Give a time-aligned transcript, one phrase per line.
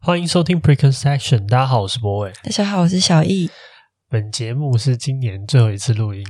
[0.00, 2.32] 欢迎收听 Preconception，大家好，我是博伟。
[2.42, 3.50] 大家好，我是小易。
[4.08, 6.24] 本节目是今年最后一次录音。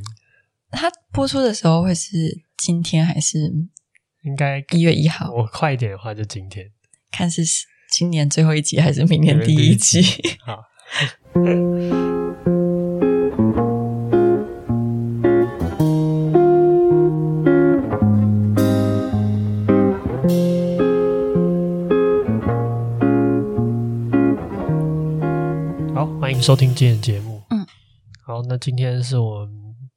[0.71, 2.09] 它播出的时候会是
[2.57, 3.39] 今天还是？
[4.23, 5.31] 应该一月一号。
[5.31, 6.67] 我快一点的话就今天。
[7.13, 7.43] 看是
[7.93, 10.03] 今年最后一集还是明年第一集？
[10.41, 10.65] 好。
[26.41, 27.67] 收听今天的节目，嗯，
[28.25, 29.51] 好，那今天是我们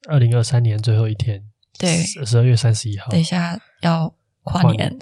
[0.08, 1.42] 二零二三年最后一天，
[1.78, 4.94] 对，十二月三十一号，等一下要跨年，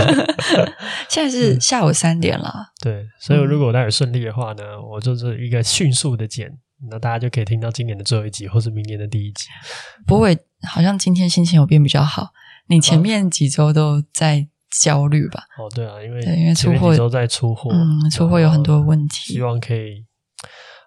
[1.08, 6.50] 现在是下午三点了，嗯，对，所以如果我待会顺利的话呢，嗯，我就是一个迅速的剪，
[6.90, 9.46] 那大家就可以听到今年的最后一集，或是明年的第一集。
[10.06, 10.36] 不会，
[10.68, 12.32] 好像今天心情有变比较好，
[12.68, 14.46] 你前面几周都在
[14.82, 15.44] 焦虑吧？
[15.58, 20.04] 哦，对啊，因为，因为出货都在出货，嗯，出货有很多问题，希望可以。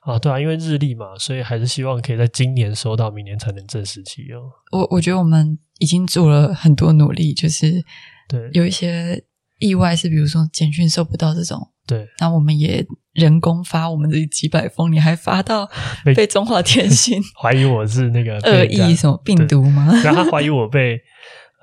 [0.06, 4.40] 啊，对啊，因为日历嘛，所以还是希望可以在今年收到，明年才能正式启用。
[4.72, 7.84] 我我觉得我们已经做了很多努力，就是
[8.30, 9.24] 对有一些
[9.58, 15.68] 意外是，比如说简讯收不到这种，对，那我们也人工发我们的几百封，你还发到
[16.16, 19.92] 被中华电信 怀疑我是那个恶意什么病毒吗？
[20.06, 21.02] 然后他怀疑我被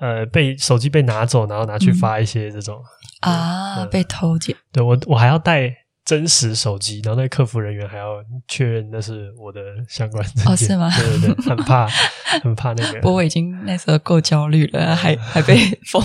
[0.01, 2.75] 呃被手机被拿走，然后拿去发一些这种、
[3.21, 5.73] 嗯、啊、嗯、被偷剪，对我我还要带。
[6.05, 10.51] 真实手机，然后那个客服人员还要确认那是我的相关证件。
[10.51, 10.89] 哦，是吗？
[10.97, 11.87] 对对对，很怕，
[12.43, 12.99] 很怕那个。
[12.99, 16.03] 不过我已经那时候够焦虑了，还 还被封。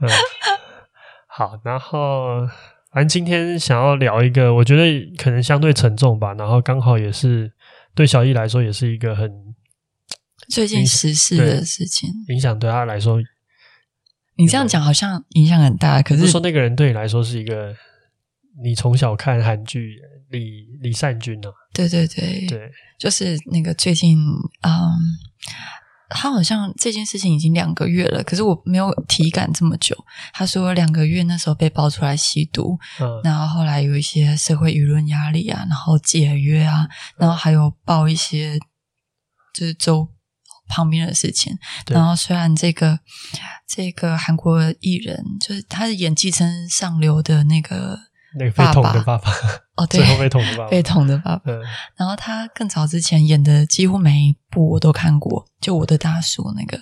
[0.00, 0.08] 嗯，
[1.26, 2.46] 好，然后
[2.92, 7.50] 反正今天想要聊一个，我觉得可能相对沉重吧，然后刚好也是
[7.94, 9.32] 对小易来说也是一个很
[10.50, 13.18] 最近时事的事情，影响对他来说。
[14.36, 17.74] 你这样讲好像影响很大，可是说那个人对你来说是一个。
[18.60, 19.96] 你从小看韩剧
[20.30, 21.54] 李李善均呢、啊？
[21.72, 24.18] 对对对对，就是那个最近，
[24.62, 24.72] 嗯，
[26.10, 29.96] 他好像这件事情已经两个月了，可是我没有体感这么久。
[30.34, 36.86] 他说两个月那时候被爆出来吸毒，嗯，然后后来有一些社会舆论压力啊，然后解约啊，
[37.16, 38.58] 然后还有爆一些
[39.54, 40.08] 就是周
[40.68, 41.56] 旁边的事情。
[41.86, 43.00] 然后虽然这个
[43.66, 47.98] 这个韩国艺人就是他的演《技称上流》的那个。
[48.38, 49.30] 那个被捅的爸爸
[49.76, 51.42] 哦， 对，最后被捅的爸爸， 被捅的爸爸。
[51.46, 51.60] 嗯，
[51.96, 56.78] 然后他更早之前演的几乎每一部我都看过，就我的大叔那个。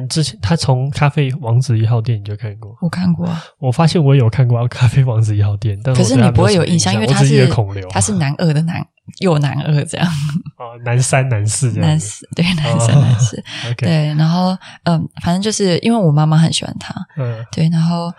[0.00, 2.76] 你之前他从《咖啡王子一号店》你就看过？
[2.80, 3.28] 我看过。
[3.58, 8.80] 我发现我有看过《咖啡王子一号店》，但是可是你不会有印象，因为他是孔刘，他是男二的男，
[9.18, 10.06] 又男二这样。
[10.58, 11.88] 哦，男三男四这样。
[11.88, 13.42] 男四对，男三男四。
[13.76, 18.12] 对，然后嗯，反正就是因为我妈妈很喜欢他，嗯，对，然后。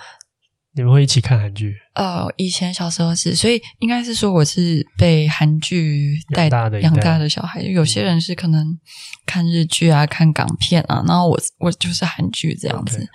[0.73, 1.75] 你们会一起看韩剧？
[1.95, 7.61] 哦，以前小时候是，所以应该是说我是被韩剧带大的养大的小孩。
[7.61, 8.79] 有些人是可能
[9.25, 13.05] 看日剧啊，看港片啊，然后我我就是韩剧这样子。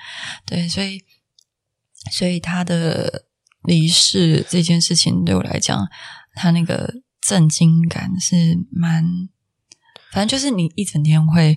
[0.45, 1.03] 对，所以
[2.11, 3.25] 所以他的
[3.65, 5.89] 离世这件事情对我来讲，
[6.35, 6.93] 他那个
[7.27, 8.37] 震惊感是
[8.71, 9.03] 蛮，
[10.13, 11.57] 反正就是你一整天会。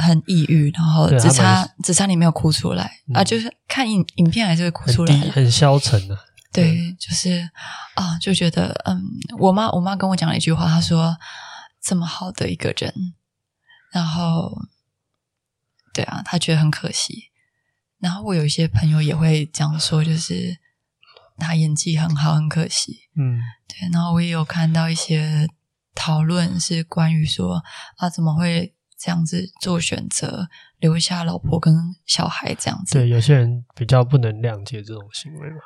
[0.00, 3.24] 很抑郁，然后只差只差你没有哭出来、嗯、啊！
[3.24, 6.20] 就是看影影片还是会哭出来，很，很消沉的、啊。
[6.52, 7.48] 对，就是
[7.94, 9.02] 啊，就觉得嗯，
[9.38, 11.16] 我妈我妈跟我讲了一句话，她说
[11.82, 13.14] 这么好的一个人，
[13.92, 14.62] 然后
[15.92, 17.24] 对啊，她觉得很可惜。
[17.98, 20.56] 然后我有一些朋友也会讲说，就是
[21.36, 23.08] 他演技很好，很可惜。
[23.16, 23.88] 嗯，对。
[23.92, 25.46] 然后我也有看到一些
[25.94, 27.62] 讨论是关于说
[27.96, 28.74] 啊，怎么会？
[28.98, 30.48] 这样子做选择，
[30.78, 31.72] 留下老婆跟
[32.04, 32.98] 小孩这样子。
[32.98, 35.56] 对，有些人比较不能谅解这种行为嘛。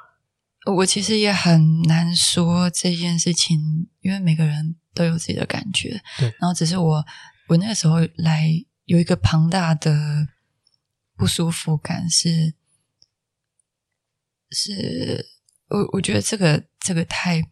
[0.74, 6.00] 我其实也很难说这件事情，因为每个人都有自己的感觉。
[6.18, 7.04] 对，然后只是我，
[7.48, 8.50] 我那个时候来
[8.84, 10.28] 有一个庞大的
[11.16, 12.54] 不舒服感是，
[14.50, 15.26] 是是
[15.68, 17.42] 我我觉得这个这个太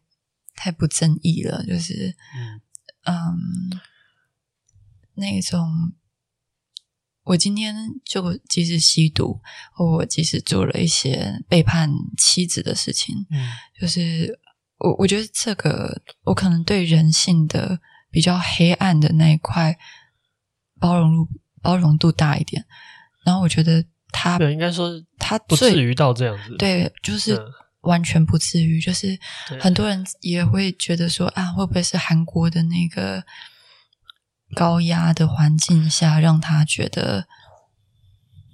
[0.54, 2.60] 太不正义了，就是嗯。
[3.06, 3.80] 嗯
[5.20, 5.92] 那种，
[7.22, 7.74] 我今天
[8.04, 9.40] 就即使吸毒，
[9.72, 14.36] 或我即使做了一些背叛妻子的事情，嗯，就是
[14.78, 17.78] 我我觉得这个我可能对人性的
[18.10, 19.78] 比较黑暗的那一块
[20.80, 21.28] 包容度
[21.62, 22.64] 包容度大一点，
[23.24, 27.38] 然后我觉得他对应该说他不至于到这样子，对，就是
[27.82, 29.16] 完全不至于，就是
[29.60, 33.22] 很多人也会觉得说啊，会不会是韩国的那个。
[34.54, 37.26] 高压的环境下，让他觉得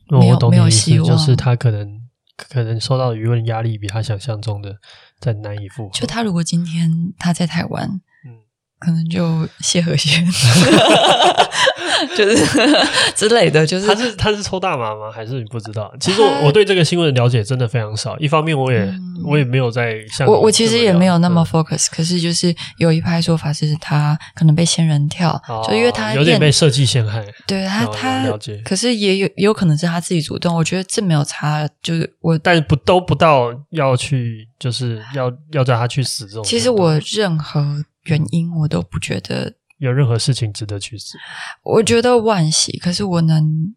[0.08, 2.00] 没有没有希望，就是他可能
[2.36, 4.76] 可能受到舆论压力比他想象中的
[5.18, 5.90] 再难以负荷。
[5.92, 7.88] 就他如果今天他在台湾，
[8.24, 8.40] 嗯，
[8.78, 10.26] 可能就谢和弦，
[12.16, 12.46] 就是
[13.14, 13.66] 之类的。
[13.66, 15.10] 就是他是他是抽大麻吗？
[15.10, 15.92] 还是你不知道？
[16.00, 18.16] 其实我我对这个新闻的了解真的非常少。
[18.18, 21.90] 一方面，我也、嗯、我也没有在像我我其实也没有那么 focus、嗯。
[21.96, 27.24] 可是就是有一派说法是他可能被仙人跳，哦、就因为他有点被设计陷害。
[27.46, 30.54] 对他他了解，可是也有有可能是他自己主动。
[30.54, 36.44] 我觉得这没有差，就是我但是不都不到要去，就是要要叫他去死这种。
[36.44, 41.16] 其实我任何原因我都不觉得有任何事情值得去死。
[41.62, 43.74] 我觉得惋惜，可是我能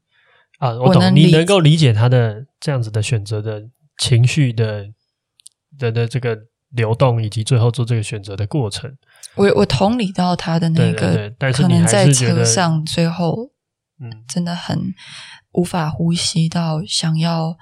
[0.59, 3.63] 啊，我懂，我能你能够理解他的这样子的选择的
[3.97, 4.85] 情绪的
[5.77, 6.37] 的的这个
[6.69, 8.97] 流动，以及最后做这个选择的过程。
[9.35, 13.51] 我我同理到他的那个，对对对，但是可能在车上最后，
[13.99, 14.93] 嗯，真的很
[15.53, 17.57] 无法呼吸到想要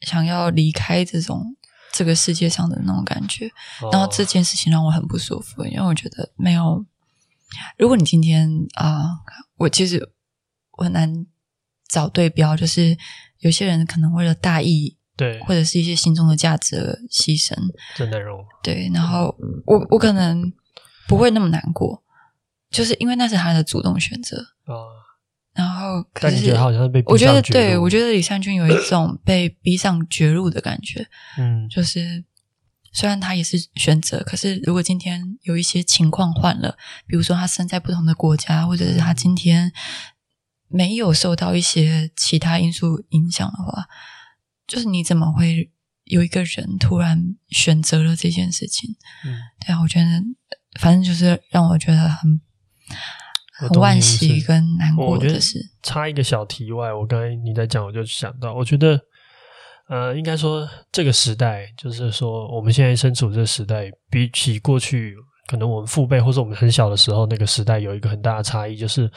[0.00, 1.56] 想要离开这种。
[1.96, 3.48] 这个世界上的那种感觉，
[3.92, 6.84] 然后这件事情让我很不舒服，哦、因为我觉得没有。
[7.78, 9.06] 如果你今天啊、呃，
[9.56, 10.12] 我其实
[10.78, 11.26] 我很难
[11.88, 12.96] 找对标，就是
[13.40, 17.54] 有些人可能为了大义，对，或者是一些心中的价值而牺牲，
[17.94, 18.90] 真的容对。
[18.92, 19.36] 然后
[19.66, 20.52] 我我可能
[21.06, 22.02] 不会那么难过，
[22.70, 24.36] 就是因为那是他的主动选择
[25.54, 27.00] 然后可是，但你觉得好像是被？
[27.06, 31.06] 我觉得对，我觉得李善均有一种被逼上绝路的感觉。
[31.38, 32.24] 嗯，就是
[32.94, 39.72] 虽然他也是选择，可是如果今天有一些情况换了，比如说他生在不同的国家，或者是他今天
[40.68, 43.86] 没有受到一些其他因素影响的话，
[44.66, 45.70] 就是你怎么会
[46.04, 48.96] 有一个人突然选择了这件事情？
[49.26, 50.06] 嗯，对啊，我觉得
[50.80, 52.40] 反正就是让我觉得很。
[53.56, 59.00] 很惋惜跟难过的是，插一个小题外，我刚才你在讲，我就想到，我觉得，
[59.88, 65.14] 呃，应该说这个时代，就是说我们现在身处这个时代，比起过去，
[65.46, 69.10] 可能我们父辈或者我们很小的时候那个时代，有一个很大的差异，就是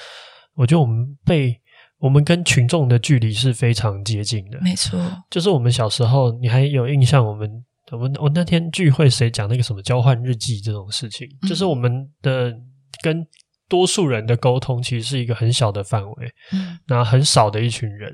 [0.55, 1.57] 我觉得我们被
[1.99, 4.99] 我们跟群众的距离是非常接近的，没错，
[5.29, 7.49] 就是我们小时候，你还有印象，我们
[7.91, 12.53] 我们我那天聚会谁讲那个什么交换日记这种事情，嗯、就是我们的
[13.01, 13.25] 跟。
[13.69, 18.13] 多数人的沟通其实是一个很小的范围，嗯，那很少的一群人，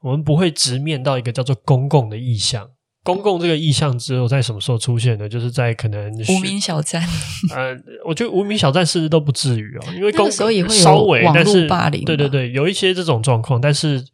[0.00, 2.68] 我们不会直面到一个叫做公共的意向。
[3.04, 5.26] 公共这个意向只有在什么时候出现呢？
[5.26, 7.02] 就是在可能无名小站。
[7.54, 7.74] 呃，
[8.04, 14.04] 我觉得无名小站甚至都不至于哦，因为公共所以会稍微，网但是霸凌，对对对，有一些这种状况，但是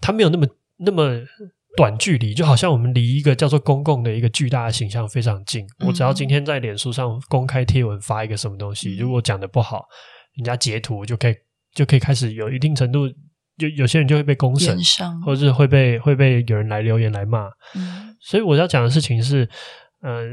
[0.00, 0.46] 它没有那么
[0.78, 1.18] 那么
[1.78, 5.64] 短距离，就好像我们离一个叫做公共的一个巨大的形象非常近。
[5.78, 9.84] 嗯、我只要今天在脸书上公开贴文发一个什么东西，如果讲的不好，
[10.34, 11.36] 人家截图就可以
[11.72, 13.08] 就可以开始有一定程度，
[13.56, 14.76] 就有些人就会被公审，
[15.24, 17.44] 或者是会被会被有人来留言来骂。
[17.76, 19.48] 嗯，所以我要讲的事情是，
[20.02, 20.24] 呃，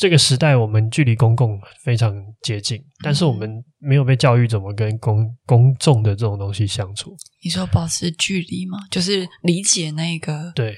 [0.00, 2.10] 这个时代我们距离公共非常
[2.40, 7.14] 接近，但是我们没有被教育怎么跟公公众的这种东西相处。
[7.44, 8.78] 你说保持距离吗？
[8.90, 10.74] 就是理解那个对。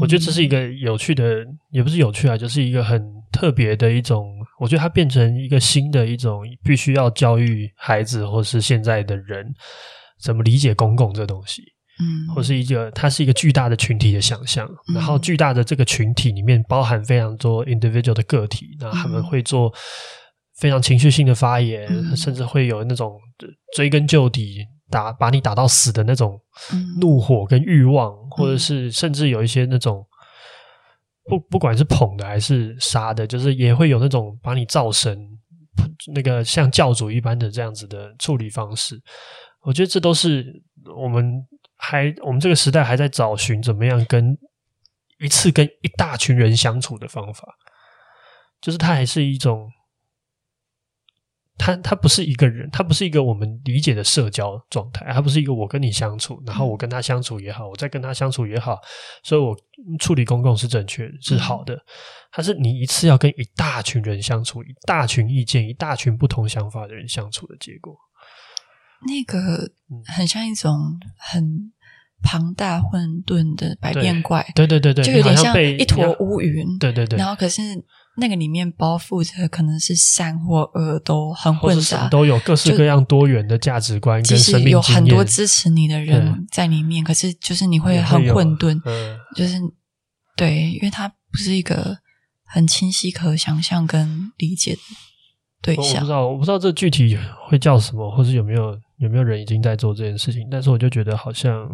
[0.00, 4.34] 我觉得这是一个有趣的，也不是有趣啊，就是一个很特别的一种。
[4.58, 9.52] 我觉得它变成一个新的一种，必须要教育孩子或是现在的人
[10.18, 11.62] 怎么理解公共这东西。
[12.00, 19.72] 嗯，或是一个，它是一个巨大的群体的想象，然后巨大的这个群体里面包含非常多 individual 的个体，那他们会做
[20.58, 23.18] 非常情绪性的发言，甚至会有那种
[23.76, 24.66] 追根究底。
[24.92, 26.36] 打把你打到死的那种
[27.00, 30.04] 怒火跟欲望，嗯，或者是甚至有一些那种
[31.28, 35.16] 不不管是捧的还是杀的，就是也会有那种把你造神，
[36.12, 39.00] 那个像教主一般的这样子的处理方式。
[39.62, 40.44] 我觉得这都是
[41.00, 41.40] 我们
[41.80, 44.36] 还我们这个时代还在找寻怎么样跟
[45.18, 47.56] 一次跟一大群人相处的方法，
[48.60, 49.70] 就是它还是一种。
[51.62, 58.78] 它它不是一个人，它不是一个我们理解的社交状态，它不是一个我跟你相处，然后我跟他相处也好，我再跟他相处也好，
[59.22, 59.54] 所以我
[59.98, 61.78] 处理公共是正确是好的。
[62.32, 67.94] 它是你一次要跟一大群人相处，一大群意见，一大群不同想法的人相处的结果，
[69.06, 69.70] 那个
[70.06, 71.72] 很像一种很
[72.22, 77.62] 庞大混沌的百变怪，对对对对，就有点像一坨乌云，对对对，然后可是。
[78.16, 84.82] 那个里面包覆着可能是善或恶，都很混杂，都有各式各样多元的价值观跟生命经验。
[84.82, 89.58] 其实有很多支持你的人在里面，可是就是你会很混沌，嗯、就是
[90.36, 91.96] 对，因为它不是一个
[92.44, 94.80] 很清晰可想象跟理解的
[95.62, 95.84] 对象。
[95.84, 97.16] 我不知道，我不知道这具体
[97.48, 101.68] 会叫什么，或是有没有有没有人已经在做这件事情，但是我就觉得好像。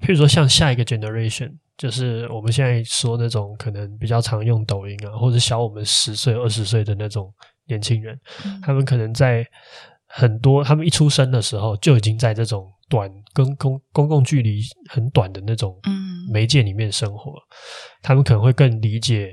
[0.00, 7.32] 譬如说像下一个 generation，就是我们现在说那种可能比较常用抖音啊，或者小我们十岁、二十岁的那种
[7.68, 9.46] 年轻人，嗯、他们可能在
[10.06, 15.80] 很多他们一出生的时候就已经在这种短跟公公共距离很短的那种
[16.30, 17.48] 媒介里面生活，嗯、
[18.02, 19.30] 他们可能会更理解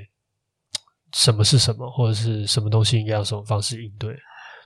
[1.12, 4.16] 什么是什么，或者是什么东西应该用什么方式应对，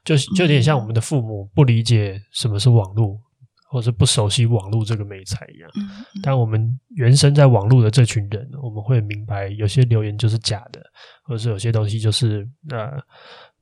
[0.07, 3.21] 就就有点像我们的父母不理解什么是网络。
[3.69, 10.81] 或是不熟悉网络这个美材一样，嗯嗯、但我们原生在网络的这群人，我们会明白有些留言就是假的，
[11.25, 12.93] 或者是有些东西就是呃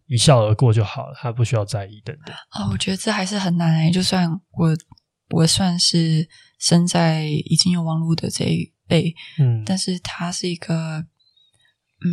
[0.07, 2.37] 一笑而过就好了，他不需要在意等等。
[2.53, 4.77] 哦，我觉得这还是很难诶，就算我
[5.31, 10.99] 我算是生在已经有网络的这一辈，嗯，但是他是一个，
[12.05, 12.13] 嗯，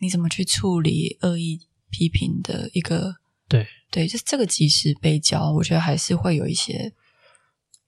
[0.00, 3.16] 你怎么去处理恶意批评的一个？
[3.48, 6.92] 对对，就这个即使被教，我觉得还是会有一些，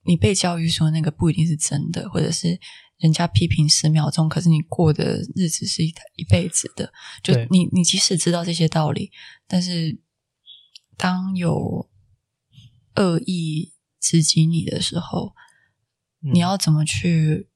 [0.05, 2.57] 你被教育说那个不一定是真的，或者是
[2.97, 6.93] 人家批评十秒钟，可是你过的日子是一一辈子的。
[7.21, 9.11] 就你你即使知道这些道理，
[9.47, 9.99] 但是
[10.95, 11.89] 当有
[12.95, 15.33] 恶意直击你的时候，
[16.23, 17.49] 嗯、你要怎么去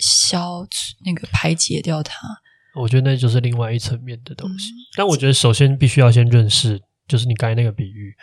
[0.00, 2.42] 消除那个排解掉它？
[2.74, 4.72] 我觉得那就是另外一层面的东西。
[4.72, 6.80] 嗯、但我觉得首先必须要先认识。
[7.08, 8.14] 就是你刚才那个比喻，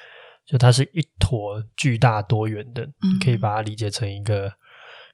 [0.48, 2.88] 就它是一坨巨大多元的，
[3.24, 4.52] 可以把它理解成一个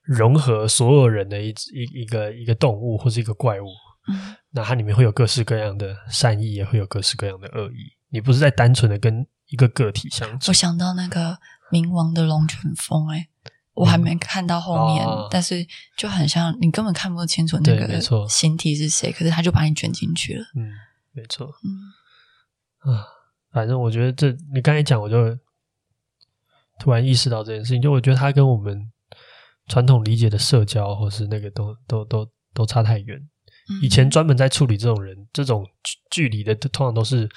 [0.04, 3.66] 融合所有人的一一一个一个动物或是一个怪物。
[4.08, 7.98] 嗯，那它里面会有各式各样的善意，也会有各式各样的恶意。
[8.10, 10.52] 你不是在单纯的跟一个个体相处。
[10.52, 11.40] 我想到那个
[11.72, 13.28] 冥王的龙卷风，哎，
[13.76, 15.66] 我还没看到后面，嗯、但是
[15.96, 20.46] 就很像你根本看不清楚那个形体是谁，可是他就把你卷进去了。
[20.56, 20.72] 嗯，
[21.12, 21.54] 没错。
[21.64, 23.06] 嗯啊。
[23.52, 25.38] 反正我觉得这，你刚才讲，我就
[26.78, 27.82] 突然意识到这件事情。
[27.82, 28.92] 就我觉得他跟我们
[29.68, 33.18] 传统理解的社交，或是那个都都都都差太远。
[33.82, 35.66] 以前专门在处理这种人、这种
[36.12, 37.30] 距离的，通常都是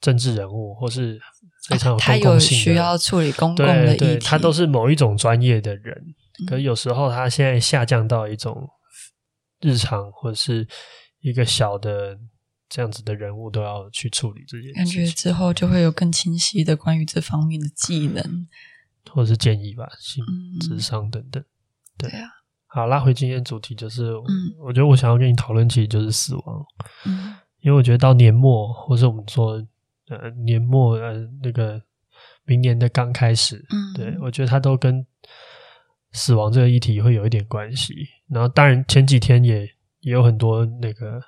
[0.00, 1.20] 政治人物，或是
[1.68, 6.14] 非常有公共性、啊、他有需要处理公共的议题，对对，他都是某一种专业的人。
[6.46, 8.68] 可是有时候他现在下降到一种
[9.60, 10.66] 日常，或者是
[11.20, 12.18] 一个小的。
[12.72, 18.46] 这样子的人物都要去处理这件事情，感觉之后就会有更清晰的关于这方面的技能，
[19.10, 20.24] 或者是建议吧，性
[20.60, 21.42] 智商等等。
[21.42, 21.50] 嗯、
[21.98, 22.28] 对，对啊，
[22.68, 26.64] 好，拉回今天主题，就是，嗯，我觉得我想要跟你讨论，其实就是死亡。
[27.06, 29.60] 嗯，因为我觉得到年末，或是我们说，
[30.10, 31.80] 呃，年末，呃，那个
[32.44, 35.06] 明年的刚开始，嗯，对，我觉得它都跟
[36.12, 37.94] 死亡这个议题会有一点关系。
[38.28, 39.62] 然后，当然前几天也
[40.00, 41.20] 也有很多那个。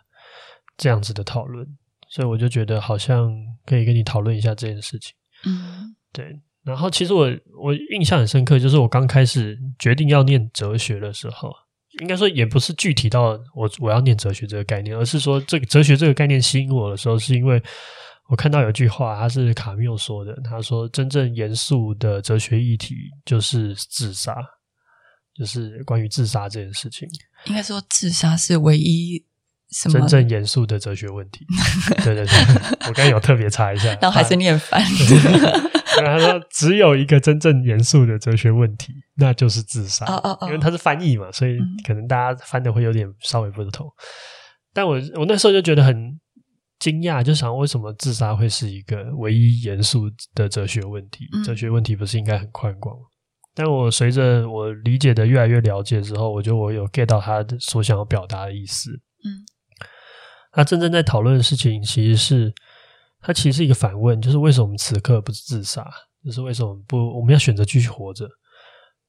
[0.78, 1.64] 这样子的讨论，
[2.08, 3.30] 所以我就觉得好像
[3.66, 5.14] 可以跟你讨论一下这件事情。
[5.44, 6.40] 嗯，对。
[6.64, 7.30] 然后其实我
[7.62, 11.52] 我印象很深刻，就是我刚开始决定要念哲学的时候，
[12.00, 17.62] 应该说也不是具体到我我要念哲学这个概念，而是说这个哲学这个概念吸引我的时候，是因为
[18.32, 22.94] 我看到有句话，他是卡缪说的，他说真正严肃的哲学议题
[23.26, 24.34] 就是自杀，
[25.34, 27.06] 就是关于自杀这件事情。
[27.44, 29.22] 应该说自杀是唯一
[29.70, 29.98] 什么。
[29.98, 31.44] 真正严肃的哲学问题，
[32.02, 32.32] 对对对，
[32.88, 34.82] 我刚才有特别查一下，然后还是念反。
[36.02, 40.06] 他说只有一个真正严肃的哲学问题，那就是自杀。
[40.06, 43.86] 哦哦哦，因为他是翻译嘛，所以可能大家翻的会有点稍微不同。
[44.72, 46.18] 但我我那时候就觉得很
[46.82, 51.28] 惊讶，就想为什么自杀会是一个唯一严肃的哲学问题？
[51.44, 52.98] 哲学问题不是应该很宽广？
[53.54, 58.90] 但我随着我理解的越来越了解之后，我觉得我有 get 到他所想要表达的意思。
[58.90, 59.46] 嗯。
[60.50, 62.52] 他真正在讨论的事情，其实是
[63.20, 65.88] 他其实是一个反问，就是为什么我们此刻不是自杀？
[66.24, 68.28] 就是为什么不我们要选择继续活着？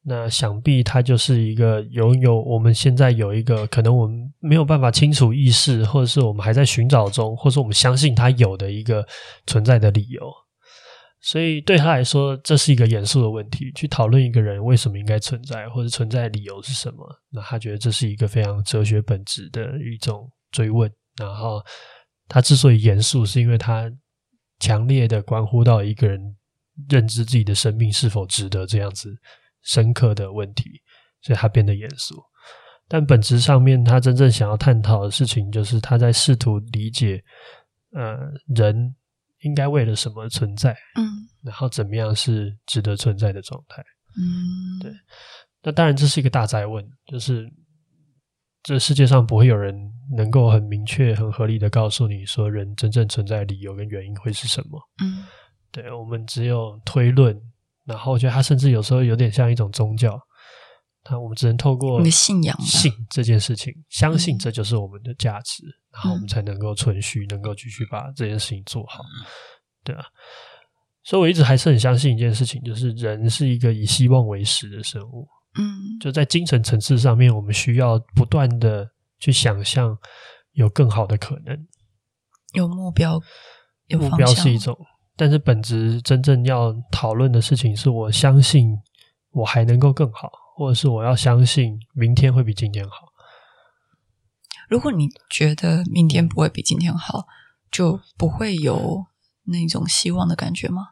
[0.05, 9.05] 那想必他就是一个拥有我们现在有一个可能我们没有办法清楚意识，或者是我们还在寻找中，或者是我们相信他有的一个
[9.47, 10.29] 存在的理由。
[11.21, 16.97] 所以对他来说，这是一个严肃的问题，去讨论一个人为什么应该存在，或者存在的理由是什么？
[17.31, 20.91] 那他觉得这是一个非常哲学本质的一种追问。
[21.17, 21.63] 然后，
[22.27, 23.89] 他之所以严肃，是因为他
[24.59, 26.19] 强烈的关乎到一个人
[26.89, 29.09] 认知自己的生命是否值得这样子
[29.63, 30.69] 深刻的问题，
[31.21, 32.21] 所以他变得严肃。
[32.87, 37.23] 但本质上面，他真正想要探讨的事情，就是他在试图理解，
[37.91, 38.17] 呃，
[38.55, 38.95] 人
[39.41, 41.03] 应该为了什么存在，嗯，
[41.43, 43.81] 然后怎么样是值得存在的状态，
[44.17, 44.91] 嗯，对。
[45.63, 47.51] 那当然，这是一个大灾问，就是。
[48.65, 49.75] 这世界上不会有人
[50.15, 54.79] 能够很明确、很合理的告诉你说，人真正存在的理由跟原因会是什么。
[55.03, 55.25] 嗯，
[55.69, 57.37] 对，我们只有推论。
[57.85, 60.19] 然后我觉得它甚至有时候有点像一种宗教。
[61.09, 69.03] 那我们只能透过信仰，信这件事情，相信这就是我们的价值，嗯、然后我们才能够存续，能够继续把这件事情做好，
[69.83, 70.05] 对啊。
[71.03, 75.27] 所以我一直还是很相信一件事情，就是人是一个以希望为食的生物。
[75.59, 78.87] 嗯，就在精神层次上面，我们需要不断的
[79.19, 79.93] 去想象
[80.53, 81.67] 有更好的可能，
[82.53, 83.19] 有目标，
[83.87, 84.73] 有目标是一种，
[85.23, 88.77] 但是本质真正要讨论的事情是我相信
[89.31, 93.07] 我还能够更好，或者是我要相信明天会比今天好。
[94.67, 97.25] 如果你觉得明天不会比今天好，
[97.71, 99.05] 就不会有
[99.45, 100.87] 那种希望的感觉吗？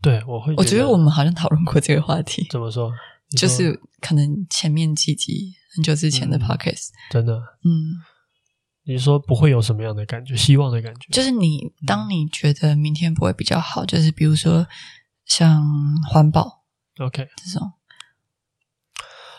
[0.00, 0.54] 对，我会。
[0.56, 2.46] 我觉得我们好像讨论过这个话题。
[2.50, 2.90] 怎么说？
[2.90, 2.96] 说
[3.36, 7.98] 就是可能前面几集很久之前的 podcast，嗯、真的，嗯，
[8.86, 10.36] 你说不会有什么样的感觉？
[10.36, 11.08] 希望的感觉？
[11.12, 14.66] 就是你当你觉得明天不会比较好，就是比如说
[15.24, 15.62] 像
[16.08, 16.64] 环保
[16.98, 17.72] ，OK，这种。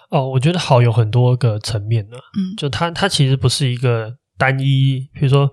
[0.10, 2.18] 哦，我觉得好有很多个层面呢。
[2.18, 5.50] 嗯，就它它其实不是一个单一，比如说。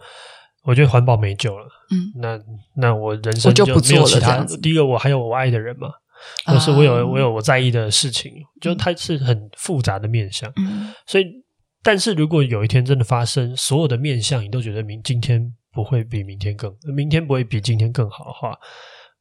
[0.65, 2.39] 我觉得环保没救了，嗯，那
[2.77, 4.45] 那我人生就没有其他。
[4.63, 5.89] 第一个，我还有我爱的人嘛，
[6.47, 10.49] 或是我有、啊、我有我在意的事情，就它是很复杂的面向。
[10.55, 11.25] 嗯，所以，
[11.83, 18.59] 但是如果有一天真的发生，所有的面相你都觉得明今天不会比明天更，明天不会比今天更好的话，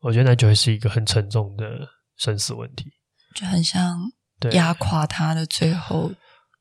[0.02, 1.88] 我觉得那就会是一个很沉重的
[2.18, 2.92] 生死问题，
[3.36, 4.12] 就很像
[4.52, 6.12] 压垮他的最后。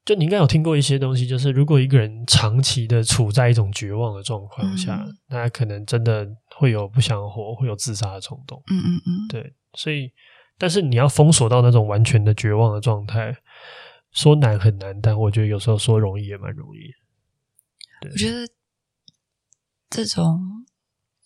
[0.02, 6.26] 就你应该有听过一些东西，就是如果一个人长期的处在一种绝望的状况下，嗯、那他可能真的
[6.56, 8.60] 会有不想活，会有自杀的冲动。
[8.70, 9.52] 嗯嗯嗯，对。
[9.74, 10.10] 所以，
[10.58, 13.36] 但是你要封锁到那种完全的绝望的状态，
[14.12, 16.80] 说难很难，但我觉得有时候说容易也蛮容易。
[18.10, 18.48] 我觉得
[19.88, 20.40] 这种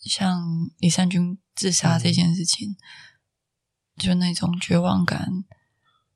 [0.00, 0.42] 像
[0.78, 2.76] 李善均自杀这件事情，嗯、
[3.98, 5.28] 就那种绝望感。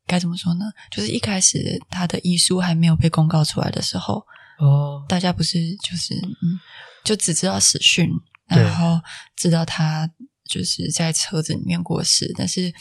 [0.06, 0.64] 该怎么说呢？
[0.90, 4.24] 就是一开始他的遗书还没有被公告出来的时候，
[4.58, 6.58] 哦，大家不是就是嗯，
[7.04, 8.08] 就只知道死讯，
[8.46, 8.98] 然后
[9.36, 10.10] 知道他
[10.44, 12.34] 就是在车子里面过世。
[12.38, 12.72] 但是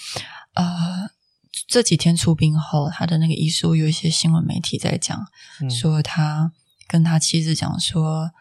[0.54, 0.66] 呃，
[1.68, 5.26] 这几天出殡后，他的那个遗书有一些新闻媒体在讲，
[5.62, 6.52] 嗯、说他
[6.88, 8.32] 跟他妻子讲说，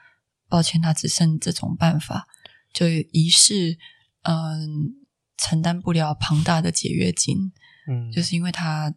[0.48, 2.26] 抱歉，他只剩这种办法，
[2.72, 3.79] 就仪式
[4.22, 4.59] 嗯、呃，
[5.38, 7.52] 承担不了庞大的解约金。
[7.88, 8.92] 嗯，就是因为他，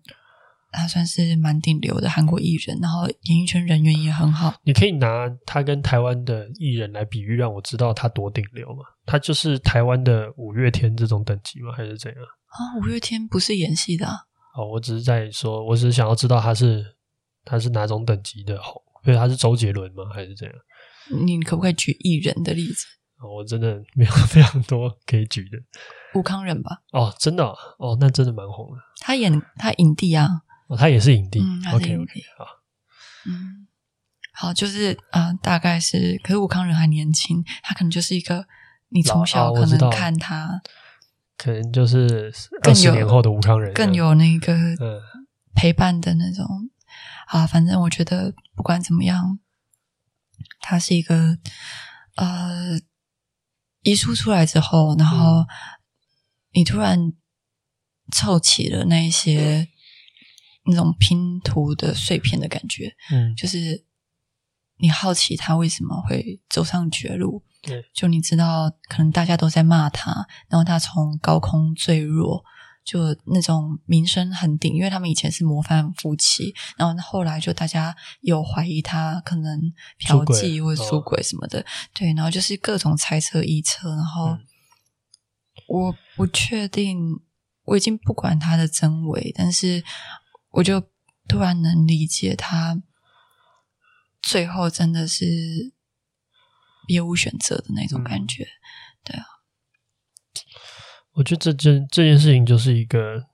[0.71, 4.55] 他算是蛮顶流的韩国艺人，然后演艺圈人缘也很好。
[4.63, 8.83] 你可以拿他跟台湾的艺人来比喻，让我知道他多顶流吗？
[9.05, 11.71] 他就是台湾的五月天这种等级吗？
[11.75, 12.21] 还是怎样？
[12.49, 14.25] 啊，五月天不是演戏的啊。
[14.55, 16.95] 哦，我只是在说，我只是想要知道他是
[17.45, 20.03] 他是哪种等级的红，所以他是周杰伦吗？
[20.13, 20.55] 还是怎样？
[21.25, 22.85] 你可不可以举艺人的例子？
[23.21, 25.57] 哦，我真的没有 非常多可以举的。
[26.13, 26.81] 武康人吧？
[26.91, 28.81] 哦，真的哦，哦，那真的蛮红的。
[29.01, 30.27] 他演他影帝啊，
[30.67, 31.39] 哦，他也是影帝。
[31.39, 31.67] 嗯，影帝。
[31.69, 32.45] OK OK，好，
[33.27, 33.67] 嗯，
[34.33, 38.45] 好，就是啊、呃，大概是，可是武康人还年轻，他可能就是一个
[38.89, 40.61] 你从小可能看他，哦、
[41.39, 44.53] 可能就是二十年后的吴康仁更，更有那个
[45.55, 47.47] 陪伴的那种、嗯、啊。
[47.47, 49.39] 反正我觉得不管怎么样，
[50.59, 51.39] 他是一个
[52.15, 52.79] 呃，
[53.81, 55.39] 遗书出来之后，然后。
[55.39, 55.47] 嗯
[56.51, 57.13] 你突然
[58.11, 59.67] 凑齐了那一些
[60.65, 63.85] 那种拼图的碎片的感觉，嗯，就是
[64.79, 72.43] 你好奇他为什么会走上绝路，对，就你知道可能大家都在骂他，然后他从高空坠落，
[72.83, 79.59] 就那种名声很顶，因为他们以前是模范夫妻，然后后来就大家有怀疑他可能
[79.97, 84.27] 嫖妓或者出轨什么的，对，然后就是各种猜测臆测，然后。
[84.29, 84.39] 嗯
[85.67, 87.19] 我不确定，
[87.65, 89.83] 我已经不管他的真伪，但是
[90.49, 90.81] 我就
[91.27, 92.81] 突然能理解他
[94.19, 95.25] 最后真的是
[96.89, 98.43] 别无选择的那种感觉。
[98.43, 98.49] 嗯、
[99.03, 99.25] 对啊，
[101.13, 103.27] 我觉得这件这件事情就是一个，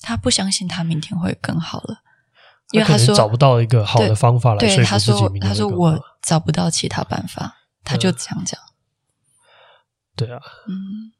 [0.00, 2.02] 他不相信他明天会更好了，
[2.72, 5.48] 因为他说他找不到一个好的方法来说服自己明天。
[5.48, 8.60] 他说：“我找不到其他办法。”他就这样讲。
[8.60, 8.68] 嗯、
[10.14, 11.14] 对啊，嗯。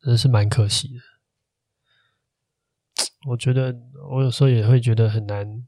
[0.00, 1.00] 真是蛮可惜的，
[3.28, 3.76] 我觉得
[4.10, 5.66] 我有时候也会觉得很难。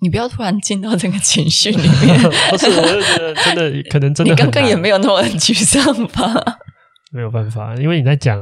[0.00, 2.18] 你不要突然进到这个情绪里面，
[2.50, 2.66] 不是？
[2.70, 6.32] 我就觉得真的可能真的， 你刚刚也没有那么沮丧吧？
[7.12, 8.38] 没有办法，因为你在讲，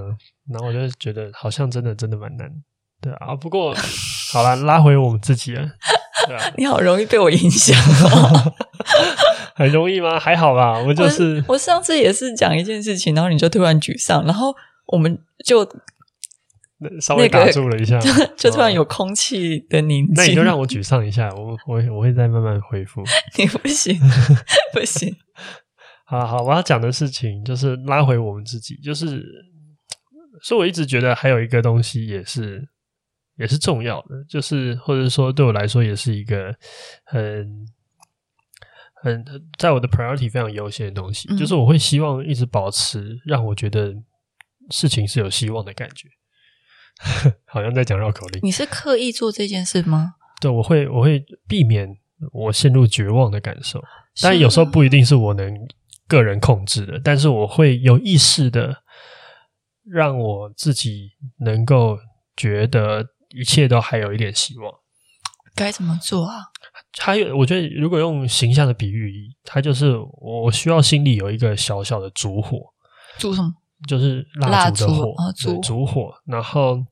[0.50, 2.48] 然后我就觉得好像真的真的蛮难。
[3.00, 3.74] 对啊，不过
[4.32, 5.64] 好了，拉回我们自己啊。
[6.26, 7.76] 对啊，你好容易被我影响。
[9.54, 10.18] 很容易吗？
[10.18, 14.54] 还好吧，我就是我，我上次也是讲一件事情，然后你就突然沮丧，然后
[14.86, 15.64] 我们就
[17.00, 20.14] 稍微打住了一下，那个、就突然有空气的宁静。
[20.14, 23.02] 那你就让我沮丧一下，我我我会再慢慢恢复。
[23.36, 23.98] 你不行，
[24.72, 25.14] 不行。
[26.06, 29.22] 好好，我要讲的事情就是拉回我们自己，就是，
[30.42, 32.66] 所以我一直觉得还有一个东西也是
[33.36, 36.54] 也是重要的，就是或者说对我来说也是一个
[37.04, 37.66] 很
[39.02, 39.24] 很
[39.58, 43.92] 在我的 priority 非常优先的东西，嗯、就是我会希望一直保持让我觉得
[44.70, 46.08] 事情是有希望的感觉。
[47.46, 48.40] 好像在讲绕口令。
[48.42, 50.14] 你是刻意做这件事吗？
[50.40, 51.96] 对，我会，我会避免
[52.32, 53.82] 我陷入绝望的感受。
[54.22, 55.52] 但有时候不一定是我能
[56.06, 58.82] 个人控制的，但是我会有意识的
[59.84, 61.98] 让我自己能够
[62.36, 64.72] 觉得一切都还有一点希望。
[65.54, 66.34] 该怎么做啊？
[66.98, 69.12] 还有，我觉得如果用形象的比喻，
[69.44, 72.58] 它就是我需要心里有一个小小的烛火。
[73.18, 73.52] 烛什么？
[73.86, 76.12] 就是蜡烛的火，烛烛火。
[76.26, 76.84] 然后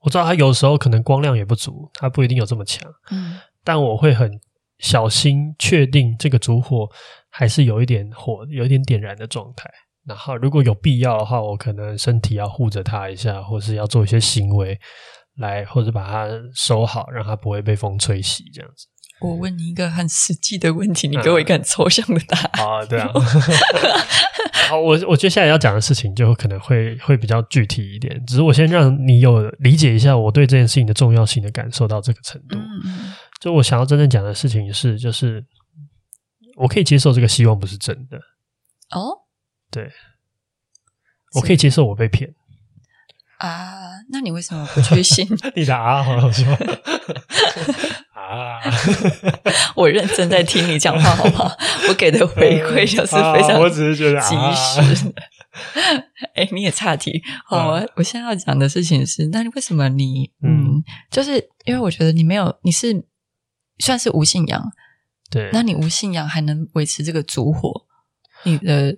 [0.00, 2.88] 我知道它有时候可能光亮也不足，它不一定有这么强。
[3.10, 4.30] 嗯，但我会很
[4.78, 6.88] 小心确定这个烛火
[7.30, 9.68] 还是有一点火，有一点点燃的状态。
[10.04, 14.78] 然后如果有必要的话，我可能身体要护着它一下，或是要做一些行为
[15.38, 18.86] 来，或者把它收好，让它不会被风吹熄，这样子。
[19.20, 22.66] 我问你一个很实际的问题，你给我一个很抽象的答案。
[22.66, 23.10] 啊，对啊。
[24.68, 32.58] 好，我我接下来要讲的事情就可能会会比较具体一点，只是我先让你有理解一下我对这件事情的重要性的感受到这个程度。
[32.58, 35.44] 嗯，就我想要真正讲的事情是，就是
[36.56, 38.16] 我可以接受这个希望不是真的。
[38.90, 39.22] 哦，
[39.70, 39.88] 对，
[41.36, 42.34] 我可以接受我被骗。
[43.38, 45.28] 啊，那你为什么不去信？
[45.54, 46.44] 你的啊，好好说。
[48.26, 48.60] 啊！
[49.76, 51.50] 我认真在听你讲话，好不好？
[51.88, 55.12] 我给的回馈就是非常，我只是觉得及时。
[56.34, 57.22] 哎、你也岔题。
[57.46, 63.06] 好，啊、我现在要讲的事情是，那为什么你嗯，嗯，就是因为我觉得你没有，你是
[63.78, 64.62] 算是无信仰，
[65.30, 65.48] 对？
[65.52, 67.86] 那你无信仰还能维持这个烛火？
[68.42, 68.92] 你的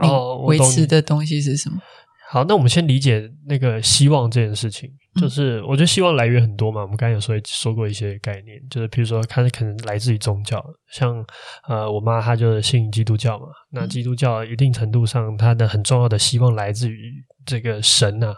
[0.00, 0.08] 你
[0.44, 1.78] 维持的东西是什么？
[1.78, 1.82] 哦
[2.30, 6.82] 好，那我们先理解那个希望这件事情，就是我觉得希望来源很多嘛。
[6.82, 10.62] 我们刚才有说说过一些概念，就是比如说它可能来自于宗教，
[10.92, 11.24] 像
[11.66, 13.46] 呃我妈她就是信基督教嘛。
[13.70, 17.14] 那基督教一定程度上，它的很重要的希望来自于
[17.46, 18.36] 这个神啊，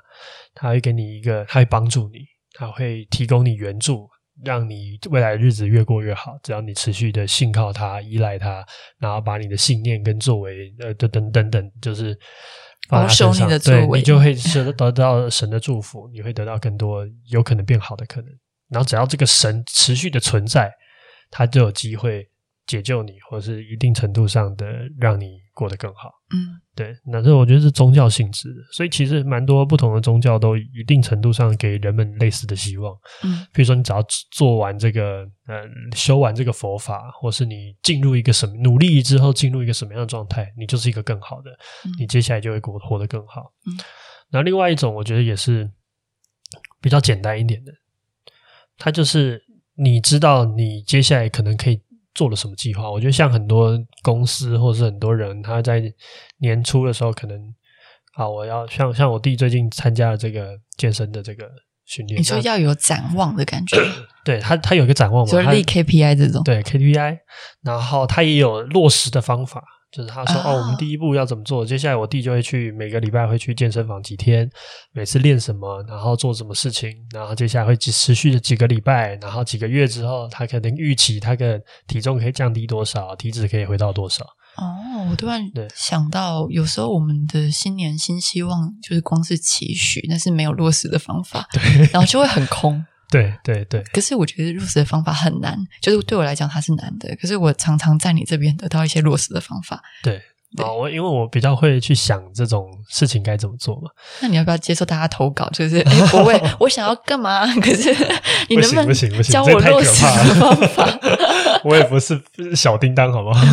[0.54, 2.18] 他会给你一个，他会帮助你，
[2.54, 4.08] 他会提供你援助，
[4.44, 6.38] 让你未来日子越过越好。
[6.44, 8.64] 只要你持续的信靠他、依赖他，
[9.00, 12.16] 然后把你的信念跟作为呃等等等等，就是。
[12.90, 18.30] 保守你的作为，对，你就会得得到神的祝福， 你会得到更多有可能变好的可能。
[18.68, 20.72] 然后只要这个神持续的存在，
[21.30, 22.28] 他就有机会
[22.66, 24.66] 解救你，或是一定程度上的
[24.98, 26.10] 让你过得更好。
[26.32, 26.96] 嗯，对。
[27.04, 32.96] 那这我觉得是宗教性质的，所以其实蛮多不同的宗教都一定程度上给人们类似的希望。
[33.22, 35.62] 嗯，比如说你只要做完这个，呃，
[35.94, 41.50] 修完这个佛法，或是你进入一个什么努力之后进入一个什么样的状态，你就是一个更好的，
[41.84, 43.52] 嗯，你接下来就会过活得更好。
[43.66, 43.76] 嗯，
[44.30, 45.70] 那另外一种我觉得也是
[46.80, 47.72] 比较简单一点的，
[48.78, 49.42] 它就是
[49.76, 51.82] 你知道你接下来可能可以。
[52.20, 52.90] 做了什么计划？
[52.90, 55.82] 我觉得像很多公司或是很多人，他在
[56.40, 57.34] 年初的时候可能
[58.14, 61.48] 啊，我要像像我弟最近参加了这个健身的这个
[61.86, 63.78] 训练，你说要有展望的感觉，
[64.22, 67.20] 对他他有一个展望嘛，就是立 KPI 这种，对 KPI，
[67.62, 69.64] 然后他也有落实的方法。
[69.92, 71.66] 就是他说哦，我们第一步要怎么做？
[71.66, 74.48] 接下来我弟就会去每个礼拜会去健身房几天，
[74.92, 84.24] 每次练什么，然后做什么事情，然后接下来会持续的几个礼拜，然后几个月之后，他可能预期他的体重可以降低多少，体脂可以回到多少。
[84.56, 85.42] 哦，我突然
[85.74, 92.84] 想到，有时候我们的新年新希望就是光是期许，但是没有落实的方法，对，然后就会很空。
[93.10, 97.14] 对对对，可是我觉得落实的方法很难，就是对我来讲它是难的。
[97.16, 99.82] 可是我常常在你这边得到一些落实的方法。
[100.02, 100.22] 对，
[100.58, 103.90] 哦，我因为我比较会去想这种事情该怎么做嘛。
[104.20, 105.48] 那你要不要接受大家投稿？
[105.50, 107.46] 就是哎，不会， 我想要干嘛？
[107.60, 107.92] 可是
[108.48, 110.98] 你能不能教我落实的方法？
[111.62, 112.20] 我也不是
[112.56, 113.46] 小叮当，好不好？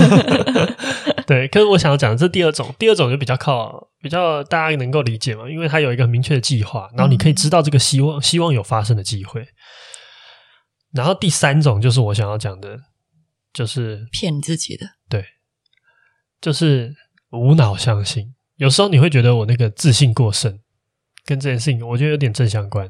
[1.28, 9.46] 对，可是我想要讲的是第二种，第二种就比较靠比较大家能够理解嘛，因为它有一个明确的计划，然后你可以知道这个希望、嗯、希望有发生的机会。
[10.94, 12.80] 然后第三种就是我想要讲的，
[13.54, 15.24] 就是骗你自己的，对，
[16.42, 16.96] 就是
[17.32, 18.34] 无脑相信。
[18.56, 20.60] 有时候你会觉得我那个自信过剩，
[21.26, 22.88] 跟这件事情我觉得有点正相关。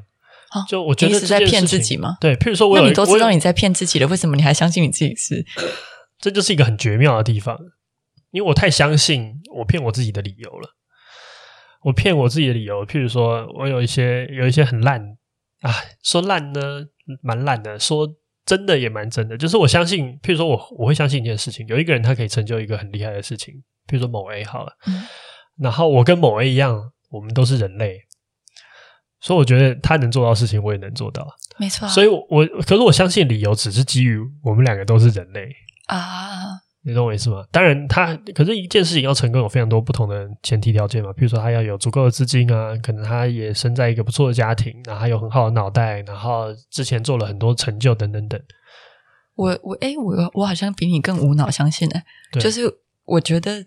[0.50, 2.16] 啊、就我觉得你是在骗自己吗？
[2.20, 5.44] 对，譬如说我有，那你都知道你在骗自己了，为什么你还相信你自己是？
[6.18, 7.58] 这就是一个很绝妙的地方。
[8.30, 10.74] 因为我太相信我骗我自己的理由了，
[11.84, 15.18] 我骗我自己的理由，譬如说我有一些有一些很烂
[15.60, 15.70] 啊，
[16.02, 16.86] 说烂呢
[17.22, 18.06] 蛮烂的，说
[18.48, 19.36] 真的也蛮真的。
[19.36, 23.52] 就是我相信，譬如说我我会相信一件事情，有一个人他可以成就一个很厉害的事情，
[23.86, 25.04] 譬如说某 A 好了，嗯，
[25.58, 28.00] 然后我跟某 A 一样，我们都是人类，
[29.20, 31.86] 所以我觉得他能做到的事情，我也能做到，没错。
[31.88, 35.50] 所以我，我可是我相信理由只是基于我们两个都是人类
[35.88, 36.62] 啊。
[36.84, 37.44] 你懂我意思吗？
[37.50, 41.12] 当然他，他可是一件事情要成功，有非常多不同的前提条件嘛。
[41.12, 48.40] 比如说，他要有足够的资金啊，可能他也生在一个不错的家庭，然后他有很好的脑袋，然后之前做了很多成就等等等。
[49.34, 52.00] 我我哎，我我好像比你更无脑相信呢。
[52.40, 52.62] 就是
[53.04, 53.66] 我觉得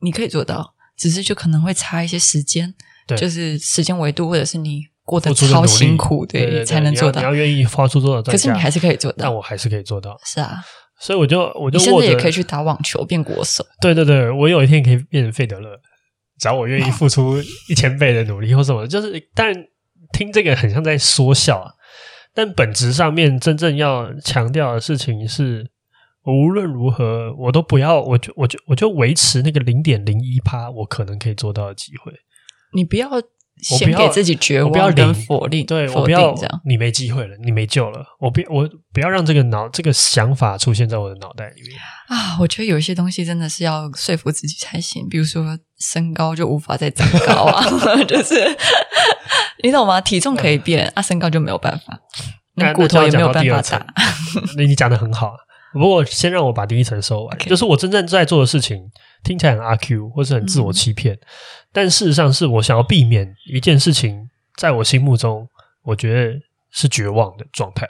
[0.00, 2.72] 你可以做到，只是就可能会差一些时间，
[3.16, 7.20] 就是时间维度，或者是你过得超辛苦，对，对对对才能做到。
[7.20, 8.22] 你要愿意花出多少？
[8.22, 10.16] 可是你还是可以做到，但我还是可以做到。
[10.24, 10.62] 是啊。
[11.02, 13.66] 所以我就我就现在也可以去打网球变国手。
[13.80, 15.68] 对对对，我有一天可以变成费德勒，
[16.38, 19.52] 只要我愿意付出一千倍的努力或什么，就是但
[20.12, 21.72] 听这个很像在说笑啊，
[22.32, 25.68] 但本质上面真正要强调的事情是，
[26.24, 32.12] 无论如何我都不要，我就我就我就维持那个零点零一趴，我可能可以做到的机会。
[32.72, 33.08] 你不要。
[33.62, 38.04] 先给自己绝望跟否定，对，我不要这样，你没机会了，你没救了。
[38.18, 42.36] 我不，我不要让这个脑这个想法出现在我的脑袋里面啊！
[42.40, 47.64] 我觉得有一些东西真的是要说服自己才行，比如说身高就无法再长高啊，
[48.04, 48.34] 就是
[49.62, 50.00] 你懂吗？
[50.00, 52.00] 体重可以变啊，身高就没有办法，
[52.56, 53.86] 那骨头也没有办法长。
[54.56, 55.34] 那 你讲的很好，
[55.72, 58.90] 不过先让我把第一层收完，就是我真正在做的事情。
[59.22, 61.20] 听起来很阿 Q，或是很自我欺骗，嗯，
[61.72, 65.48] 但事实上是我想要避免一件事情，在我心目中，
[65.82, 66.40] 我觉得
[66.72, 67.86] 是绝望的状态。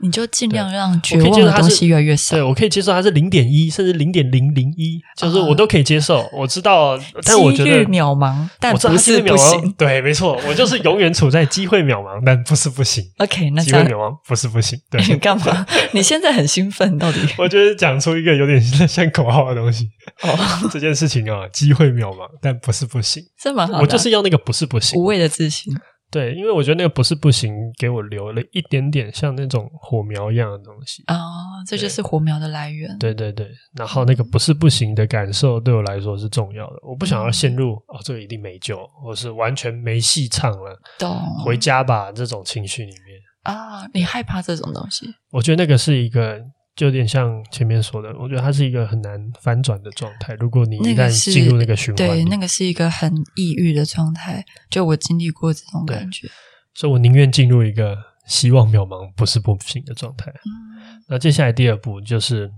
[0.00, 2.36] 你就尽量让绝望的东西越来越少。
[2.36, 6.26] 对，我可以接受它是零点一，甚至零点零零一，就是我都可以接受。
[6.32, 9.72] 我知道，但我觉得渺茫，但不是不行。
[9.72, 13.04] 对，没错，我就是永远处在机会渺茫，但不是不行。
[13.18, 14.80] OK，那机会渺茫不是不行。
[14.90, 15.66] 对，你干嘛？
[15.92, 17.18] 你现在很兴奋，到底？
[17.36, 19.90] 我觉得讲出一个有点像口号的东西。
[20.22, 20.38] 哦，
[20.72, 23.22] 这件事情啊，机会渺茫，但不是不行。
[23.38, 23.80] 这蛮好。
[23.80, 25.76] 我就是要那个不是不行，无谓的自信。
[26.10, 31.22] 对，因为我觉得那个不是不行，给我留了一点点像那种火苗一样的东西啊、哦，
[31.66, 32.96] 这就是火苗的来源。
[32.98, 41.18] 对对对，然后那个不是不行的感受对我来说是重要的，我不想要陷入、嗯、哦，这个一定没救，或是完全没戏唱了，懂？
[41.44, 45.06] 回家吧这种情绪里面啊，你害怕这种东西？
[45.32, 46.40] 我觉得那个是一个。
[46.76, 50.34] 就有点像前面说的，我觉得它是一个很难反转的状态。
[50.34, 54.44] 如果你一旦进入那个循环，对，那个是一个很抑郁的状态。
[54.68, 56.28] 就我经历过这种感觉，
[56.74, 60.30] 所以我宁愿进入一个希望渺茫、不是不行的状态。
[60.30, 61.02] 嗯。
[61.08, 62.50] 那接下来第二步就是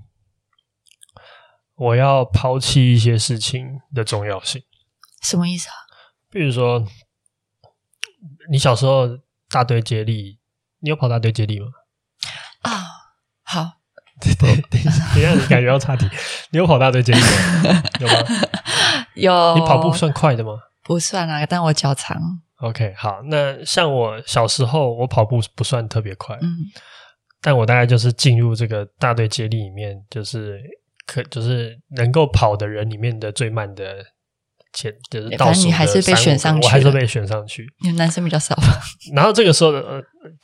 [1.74, 4.62] 我要抛弃一些事情的重要性。
[5.22, 5.74] 什么意思啊？
[6.30, 6.86] 比如说，
[8.50, 9.18] 你小时候
[9.50, 10.38] 大堆接力，
[10.80, 11.66] 你有跑大堆接力吗？
[14.20, 16.08] 对对对，等一下 你感觉要岔题。
[16.50, 17.82] 你有跑大队接力吗？
[18.00, 18.14] 有吗？
[19.14, 19.54] 有。
[19.54, 20.52] 你跑步算快的吗？
[20.82, 22.16] 不算啊，但我脚长。
[22.60, 23.20] OK，好。
[23.28, 26.56] 那像我小时候，我跑步不算特别快，嗯，
[27.42, 30.58] 但我大概就是进入这个大队接力里面，就是
[31.06, 34.04] 可就是能够跑的人里面的最慢的。
[34.76, 35.28] 前就是
[35.64, 37.66] 你还是被选上去，我还是被选上去。
[37.82, 38.78] 因为男生比较少吧。
[39.16, 40.00] 然后这个时候，呃，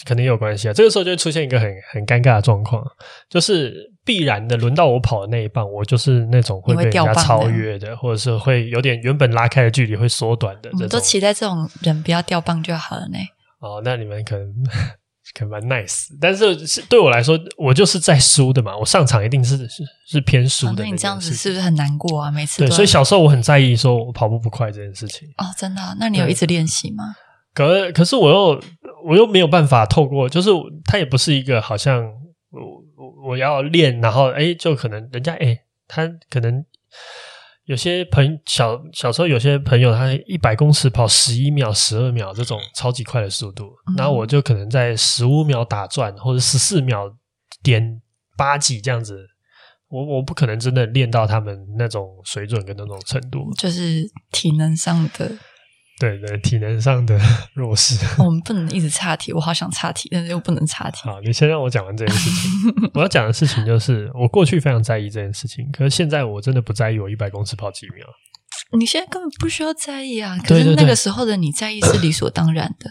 [0.06, 0.72] 肯定有关系啊。
[0.72, 2.82] 这个时候就会出现一个很很尴尬的状况，
[3.28, 10.70] 就是必然的轮到我跑的那一棒，我就是那种会被人家超越的，或者是会有点原本拉开的距离会缩短的。
[10.72, 13.18] 我们都期待这种人不要掉棒就好了呢。
[13.60, 14.52] 哦，那你们可能。
[15.34, 18.76] 可蛮 nice，但是是对我来说，我就是在输的嘛。
[18.76, 20.82] 我上场一定是是是偏输的那。
[20.82, 22.30] 那你这样子是不是很难过啊？
[22.30, 25.26] 每次对，所以小时候我很在意说我跑步不快这件事情。
[25.38, 25.94] 哦，真的啊？
[25.98, 27.14] 那你有一直练习吗？
[27.54, 28.62] 可可是我又
[29.06, 30.50] 我又没有办法透过，就是
[30.84, 32.02] 他也不是一个好像
[32.50, 36.64] 我我要练，然后哎，就可能人家哎，他可能。
[37.64, 47.10] 有些朋小小时候，有些朋友他一百公尺跑十一秒、十二秒这种超级快的速度，嗯，然后我就可能在十五秒打转或者十四秒
[47.62, 48.02] 点
[48.36, 49.26] 八几这样子，
[49.88, 55.30] 我我不可能真的练到他们那种水准跟那种程度，就是体能上的。
[55.98, 57.18] 对对，体能上的
[57.54, 57.96] 弱势。
[58.18, 61.00] 我们不能一直岔题，我好想岔题，但是又不能岔题。
[61.04, 62.90] 好，你先让我讲完这件事情。
[62.94, 68.06] 我要讲的事情就是，我过去非常在意这件事情，可是现在我真的不在意我一百公尺跑几秒。
[68.76, 70.38] 你现在根本不需要在意啊！
[70.44, 72.90] 可是那个时候的你在意是理所当然的。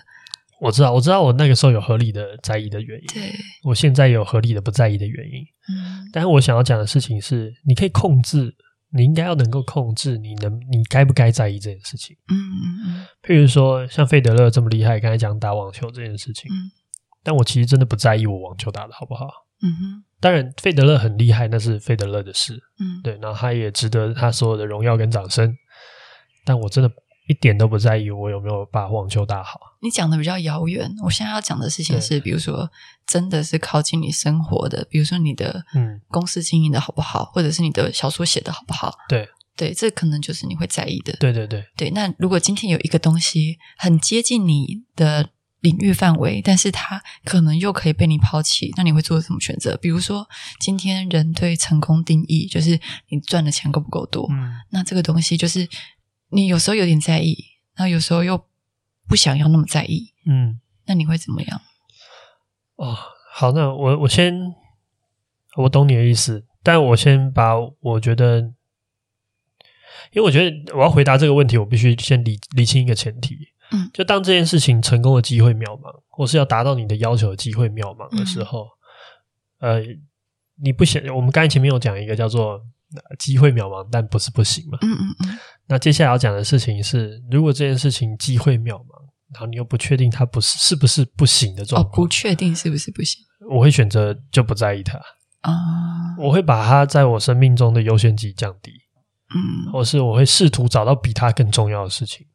[0.59, 3.07] 我知道，我知道，我那个时候有合理的在意的原因。
[3.07, 3.33] 对，
[3.63, 5.43] 我现在有合理的不在意的原因。
[5.69, 8.53] 嗯，但是我想要讲的事情是，你可以控制
[8.93, 12.15] 你应该要能够控制，你能你该不该在意这件事情？
[12.30, 13.08] 嗯嗯嗯。
[13.23, 16.71] 譬如说，像费德勒这么厉害，刚才讲打网球这件事情，嗯，
[17.23, 19.27] 但我其实真的不在意我网球打得好不好。
[19.62, 20.04] 嗯哼。
[20.19, 22.54] 当然，费德勒很厉害，那是费德勒的事。
[22.80, 25.56] 嗯，对，然后他也值得他所有的荣耀跟掌声。
[26.43, 26.91] 但我真的
[27.31, 29.57] 一点都不在意我有没有把网球打好。
[29.81, 32.69] 你讲的比较遥远，我现在要讲的事情是，比如说，
[33.07, 38.93] 真的是靠近你生活的，比如说你的嗯公司经营的好不好，或者是你的小说写的好不好？
[39.07, 41.13] 对对，这可能就是你会在意的。
[41.21, 41.89] 对对对对。
[41.91, 45.29] 那如果今天有一个东西很接近你的
[45.61, 49.77] 领域范围，但是它可能又可以被你抛弃，那你会做什么选择？
[49.77, 50.27] 比如说，
[50.59, 54.27] 今天人对成功定义就是你赚的钱够不够多？
[54.31, 55.67] 嗯，那这个东西就是
[56.31, 57.37] 你有时候有点在意，
[57.75, 58.45] 然后有时候又
[59.07, 60.13] 不想要那么在意。
[60.25, 61.61] 嗯，那你会怎么样？
[62.75, 62.97] 哦，
[63.33, 64.33] 好，那我我先
[65.57, 68.39] 我懂你的意思，但我先把我觉得，
[70.11, 73.37] 因为我觉得我要回答这个问题，我必须先理理清一个前提。
[73.71, 78.67] 嗯，就当这件事情成功的机会渺茫，或是要达到你的要求的机会渺茫的时候，
[79.59, 79.83] 嗯、呃，
[80.61, 82.61] 你不想，我们刚才前面有讲一个叫做
[83.19, 84.77] 机会渺茫，但不是不行嘛。
[84.82, 85.39] 嗯嗯嗯。
[85.67, 88.88] 那接下来要讲的事情是，如果这件事情机会渺茫，
[89.34, 94.97] 然后你又不确定它不是是不是不行的状况，哦，不确定是不是不行，我会选择就不在意它
[95.41, 95.54] 啊，
[96.19, 98.71] 我会把它在我生命中的优先级降低，
[99.34, 102.27] 嗯，或是我会试图找到比它更重要的事情。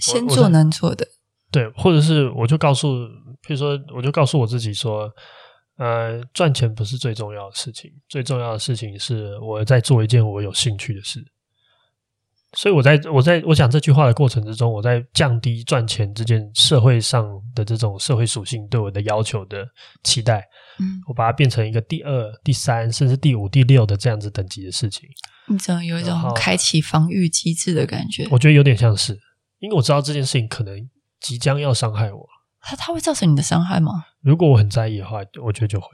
[0.00, 1.06] 先做能做的，
[1.50, 3.06] 对，或者是我就告诉，
[3.46, 5.10] 比如说，我就告诉我自己说，
[5.80, 11.24] 呃，赚钱不是最重要的事情，最重要的事情是我在做一件我有兴趣的事。
[12.52, 19.66] 所以我在我在我讲这句话的过程之中，我在降低赚钱这件社会上的这种社会属性对我的要求的
[20.02, 20.44] 期待，
[20.80, 25.08] 嗯，我把它变成一个第二、第三，甚至第五、第六的这样子等级的事情。
[25.48, 28.28] 你怎么有一种开启防御机制的感觉？
[28.30, 29.18] 我觉得有点像是。
[29.60, 30.76] 因为我知道这件事情可能
[31.20, 32.26] 即将要伤害我，
[32.60, 34.04] 它它会造成你的伤害吗？
[34.20, 35.86] 如果我很在意的话，我觉得就会。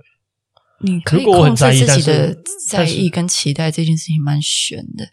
[0.81, 2.37] 你可以控制自己的
[2.69, 5.07] 在意跟期待，这件事情蛮悬的。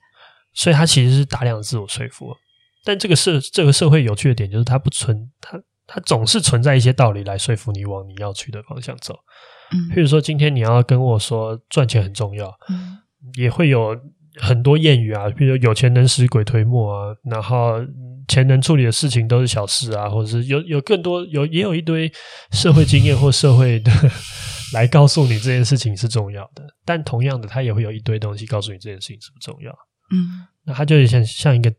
[0.53, 2.35] 所以它其实是大量的自我说服。
[2.83, 9.19] 但这个社这个社会有趣的点就是，它不存它它总是存在一些道理来说服你往你要去的方向走。
[9.71, 12.97] 嗯，譬如说今天你要跟我说赚钱很重要，嗯，
[13.35, 13.97] 也会有
[14.35, 17.79] 很多谚语啊，比如有钱能使鬼推磨啊，然后。
[18.27, 22.11] 钱能处理的事情都是小事啊，或者是有有更多有也有一堆
[22.51, 23.91] 社会经验或社会的
[24.73, 29.71] 来告诉你这件事情是重要的，但同样的，他也会有一堆东西告诉你这件事情是不重要。
[30.11, 31.73] 嗯，那他就像像一个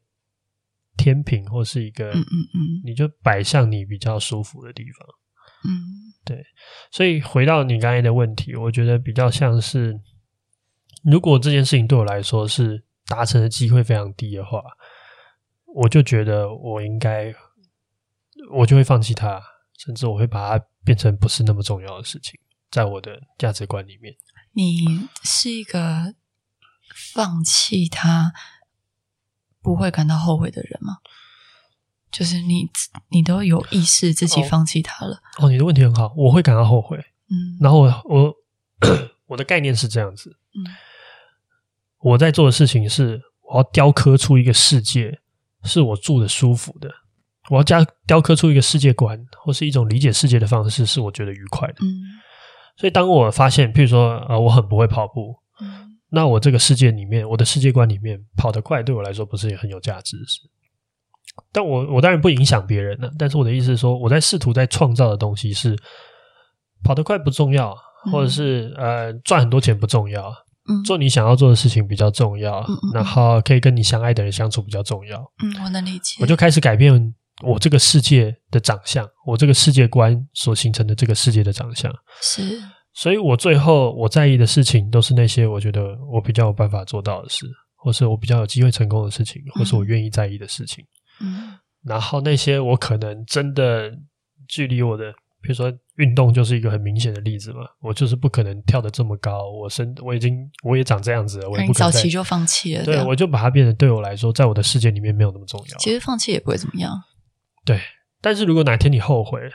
[0.96, 5.08] 天平或是一个嗯嗯嗯，你就摆向你比较舒服的地方。
[5.66, 5.70] 嗯，
[6.24, 6.44] 对。
[6.90, 9.98] 所以回到你刚才的问题，我觉得比较像是，
[11.04, 14.62] 如果这件事情对我来说是达成的机会非常低的话。
[15.74, 17.34] 我就觉得我应该，
[18.52, 19.42] 我就会放弃它，
[19.76, 22.38] 甚至我会把它变成不是那么重要的事情，
[22.70, 24.14] 在我的价值观里面。
[24.52, 26.14] 你是一个
[27.12, 28.32] 放弃它
[29.60, 30.98] 不会感到后悔的人吗？
[32.12, 32.70] 就是你，
[33.08, 35.16] 你都有意识自己放弃它了。
[35.38, 36.96] 哦，哦，你的问题很好，我会感到后悔。
[37.28, 38.34] 嗯，然后我我
[39.26, 40.62] 我的概念是这样子，嗯，
[41.98, 45.20] 我在做的事情是我要雕刻出一个世界。
[45.64, 46.90] 是我住的舒服的，
[47.50, 51.76] 我要加雕刻出一个世界观，或是一种理解世界的方式，是我觉得愉快的。
[51.80, 52.00] 嗯，
[52.76, 60.40] 所以当我发现，譬如说，呃，我很不会跑步，嗯，那我这个世界里面，我的世界观里面，跑得快对我来说不是也很有价值的事。
[61.50, 65.76] 但我我当然不影响别人了，但是我的意思是说，我在试图在创造的东西是
[66.84, 67.76] 跑得快不重要，
[68.12, 70.32] 或者是呃赚很多钱不重要。
[70.84, 75.20] 做你想要做的事情比较重要，嗯嗯，然后可以跟你相爱的人相处比较重要。
[75.42, 76.16] 嗯，我能理解。
[76.20, 81.92] 我就开始改变我这个世界的长相，我这个世界观所形成的这个世界的长相。
[82.22, 82.62] 是，
[82.94, 87.46] 所以我最后我在意的事情都是那些我觉得我比较有办法做到的事，
[87.76, 90.84] 或是我比较有机会成功的事情，或是我愿意在意的事情。
[91.20, 93.92] 嗯，然后那些我可能真的
[94.48, 95.12] 距离我的。
[95.42, 97.60] 比如说，运动就是一个很明显的例子嘛。
[97.80, 101.90] 我就是不可能跳得这么高，我身我已经我也长这样子了，我也不可能。
[101.92, 102.84] 早期就放弃了。
[102.84, 105.78] 对，我就把它变得对我来说，在我的世界里面没有那么重要。
[105.78, 106.92] 其实放弃也不会怎么样。
[107.64, 107.80] 对，
[108.20, 109.52] 但是如果哪天你后悔了，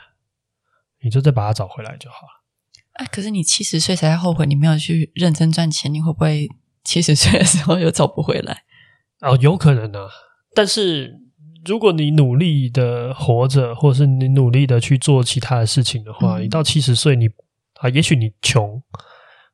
[1.02, 2.42] 你就再把它找回来就好了。
[2.94, 6.48] 哎，可是你七十岁才后悔，你没有去认真赚钱，你会不会
[6.84, 8.64] 七十岁的时候又找不回来？
[9.20, 10.10] 哦，有可能啊，
[10.54, 11.20] 但是。
[11.66, 17.28] 如果你努力的活着，或是你努力的去做其他的事情的话，嗯、你到七十岁，你
[17.74, 18.82] 啊，也许你穷，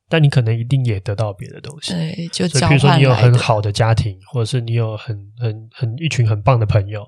[0.07, 1.93] 但你可能一定也得到别的东西。
[1.93, 7.05] 对，就比如说你有很好的家庭，或者是你有很很很一群很棒的朋友，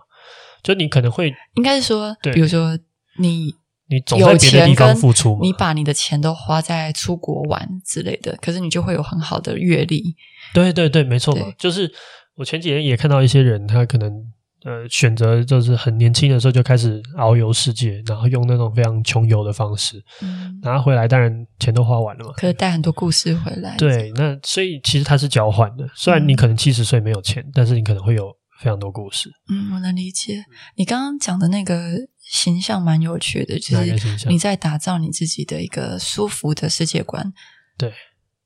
[0.63, 2.77] 就你可能会应该是说，对，比如说
[3.19, 3.53] 你
[3.87, 10.15] 你总在别的地方付出嘛，你把你的钱都花在出国玩之类的，可是你就会有很好的阅历。
[10.53, 11.89] 对对对，没错嘛，就是
[12.35, 14.33] 我前几天也看到一些人，他可能。
[14.65, 23.77] 呃，选择就是很年轻的时候就开始遨游世界，然后用那种非常穷游的方式，嗯，然后回来当然钱都花完了嘛，可以带很多故事回来。
[23.77, 29.31] 对，那所以其实它是交换的，虽然你可能七十岁没有钱，嗯，但是你可能会有非常多故事。
[29.49, 30.43] 嗯，我能理解。
[30.75, 37.31] 你刚刚讲的那个形象蛮有趣的，就是你在打造你自己的一个舒服的世界观。
[37.77, 37.93] 对，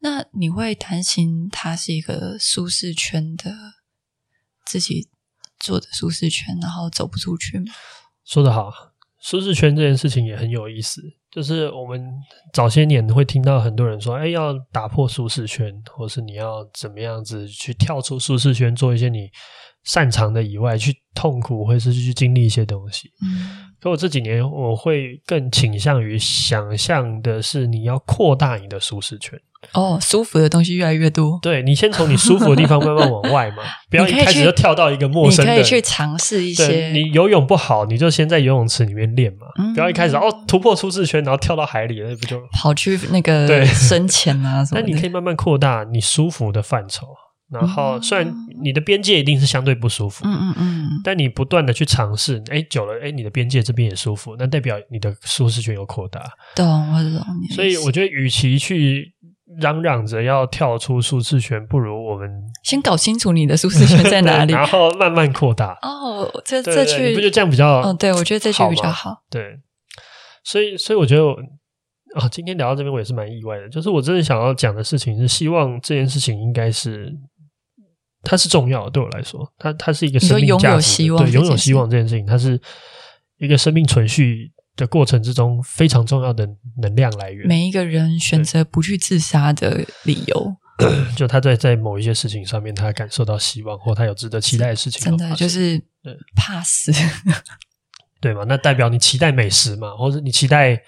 [0.01, 3.51] 那你会担心它是一个舒适圈的
[4.67, 5.09] 自己。
[5.63, 7.65] 做的舒适圈，然后走不出去吗？
[8.25, 8.69] 说得好，
[9.21, 11.01] 舒适圈这件事情也很有意思。
[11.31, 12.05] 就是我们
[12.53, 19.29] 早些年会听到很多人说：“哎，要打破舒适圈，或是你要怎么样子去跳出舒适圈，做一些你
[19.83, 29.39] 擅长的以外，去痛苦，或是去经历一些东西。”嗯，可我这几年我会更倾向于想象的是，你要扩大你的舒适圈。
[29.73, 31.39] 哦，舒服的东西越来越多。
[31.41, 35.51] 对，你先从你舒服的地方慢慢往外嘛， 不要一开始就跳到一个陌生的。
[35.51, 36.89] 你可以去尝试一些。
[36.89, 44.81] 你游泳不好，你就先在游泳池里面练嘛，嗯、不要一开始哦突破舒适圈，然后跳到海里，那不就跑去那个 深潜啊什么？
[44.81, 47.07] 那你可以慢慢扩大你舒服的范畴，
[47.51, 48.33] 然后虽然
[48.63, 56.21] 你的边界一定是相对不舒服，嗯嗯嗯，但你不断的去尝试，哎，久了，哎，你的边界这边也舒服，那代表你的舒适圈有扩大。
[56.55, 57.55] 懂，我懂你。
[57.55, 59.13] 所以我觉得，与其去。
[59.59, 62.29] 嚷嚷着要跳出舒适圈，不如我们
[62.63, 65.77] 先搞清楚你的舒适圈在哪 里，然后慢慢扩大。
[65.81, 67.81] 哦，这这句你不觉得这样比较？
[67.81, 69.23] 嗯，对，我觉得这句比较好。
[69.29, 69.59] 对，
[70.43, 71.23] 所以所以我觉得
[72.15, 73.69] 啊，今天聊到这边，我也是蛮意外的。
[73.69, 77.11] 就是我真的想要讲的事情是，希望这件事情应该是
[78.23, 82.59] 它是重要的，对我来说，它它是一个生命价值，拥有希望，对，拥有希望这件事情，它是
[83.37, 86.47] 一个生命存续的过程之中非常重要的
[86.81, 87.47] 能量来源。
[87.47, 90.55] 每一个人选择不去自杀的理由，
[91.15, 95.03] 就他在在某一些事情上面，他感受到希望，或他有值得期待的事情。
[95.03, 95.79] 真的就是
[96.35, 96.91] 怕死，
[98.19, 98.43] 对吗？
[98.47, 100.81] 那代表你期待美食嘛，或者你期待、呃、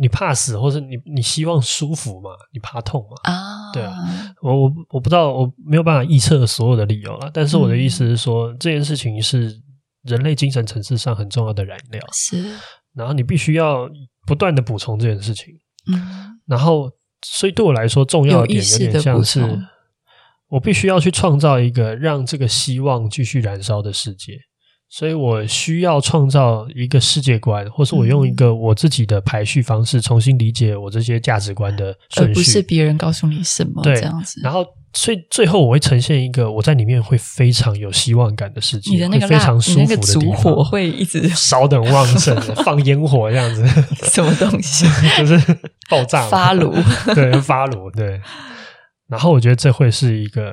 [0.00, 2.30] 你怕死，或者你你希望舒服嘛？
[2.52, 3.16] 你怕痛嘛？
[3.24, 3.94] 啊，对啊。
[4.42, 7.28] 我我我不知道，我没有办法预测所有的理由了。
[7.34, 9.60] 但是我的意思是说，嗯、这件事情是。
[10.06, 12.40] 人类精神层次上很重要的燃料是，
[12.96, 13.88] 然后你必须要
[14.26, 15.54] 不断的补充这件事情，
[15.92, 16.90] 嗯，然后
[17.22, 19.40] 所以对我来说重要的点有点像是，
[20.48, 24.38] 我必须要去创造一个让这个希望继续燃烧的世界。
[24.88, 34.40] 所以我需要创造一个世界观，或是我用一个我自己的排序方式重新理解我这些价值观的顺序，而不是别人告诉你什么这样子。
[34.44, 34.64] 然后，
[34.96, 42.34] 所以最后我会呈现一个我在里面会非常有希望感的世界，你的那个非常舒服的烛火会一直烧得旺盛，
[42.64, 43.64] 放烟火这样子，
[44.10, 44.86] 什么东西
[45.18, 46.74] 就是爆炸发炉，
[47.14, 48.20] 对，发炉对。
[49.08, 50.52] 然后我觉得这会是一个，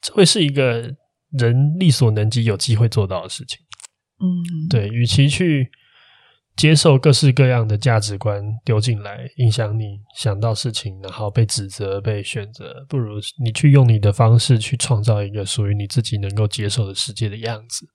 [0.00, 0.94] 这会是一个。
[1.36, 3.58] 人力所能及，有机会做到的事情。
[4.20, 5.68] 嗯，对，与其去
[6.56, 17.86] 接受各式各样的价值观丢进来，影响你想到事情，然后被指责、被选择，不如你去用你的方式去创造一个属于你自己能够接受的世界的样子。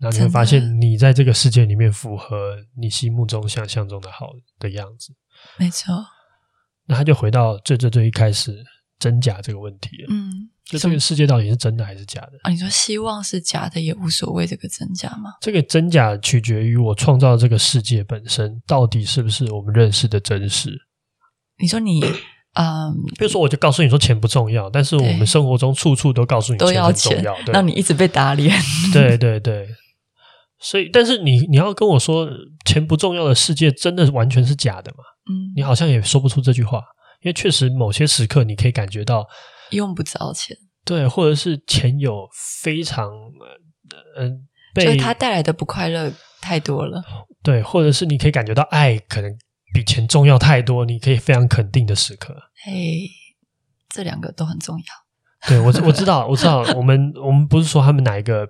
[0.00, 5.14] 然后你会发现，你在这个世界里面符合你心目中想象中的好的样子。
[5.56, 5.94] 没错。
[6.86, 8.64] 那他就回到最最最一开始
[8.98, 10.08] 真假这个问题了。
[10.10, 10.50] 嗯。
[10.70, 12.50] 就这个世界到底是真的还是假的啊？
[12.50, 15.32] 你说希望是假的也无所谓，这个真假吗？
[15.40, 20.70] 这个真假取决于我创造这个世界本身到底是不是我们认识的真实。
[21.60, 22.00] 你说你，
[22.54, 28.56] 嗯，比如说我就告诉你说钱不重要，但是我们生活中处处都告诉你钱很重要， 让你一直被打脸。
[28.94, 29.66] 对对对，
[30.60, 32.30] 所以但是你你要跟我说
[32.64, 34.98] 钱不重要的世界真的完全是假的吗？
[35.28, 36.78] 嗯，你好像也说不出这句话，
[37.22, 39.26] 因为确实某些时刻你可以感觉到。
[39.70, 42.28] 用不着钱，对，或者是钱有
[42.62, 43.10] 非常
[44.16, 47.02] 嗯，被就是它带来的不快乐太多了，
[47.42, 49.32] 对，或者是你可以感觉到爱可能
[49.72, 53.08] 比钱重要太多，你可以非常肯定的时刻，嘿，
[53.88, 54.84] 这两个都很重要。
[55.48, 58.46] 对，我我知道，我知道，我们我们不是说他们哪一个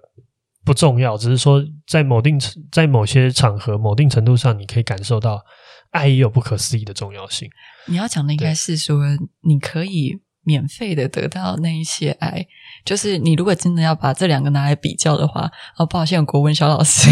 [0.64, 2.38] 不重要，只是说在某定
[2.72, 5.44] 在某些场合、某定程度上，你可以感受到
[5.90, 7.48] 爱也有不可思议的重要性。
[7.86, 9.04] 你要讲的应该是说，
[9.42, 10.20] 你可以。
[10.42, 12.46] 免费的得到那一些爱，
[12.84, 17.10] 就是你如果真的要把这两个拿来比较的话，哦，抱歉，国文小老师。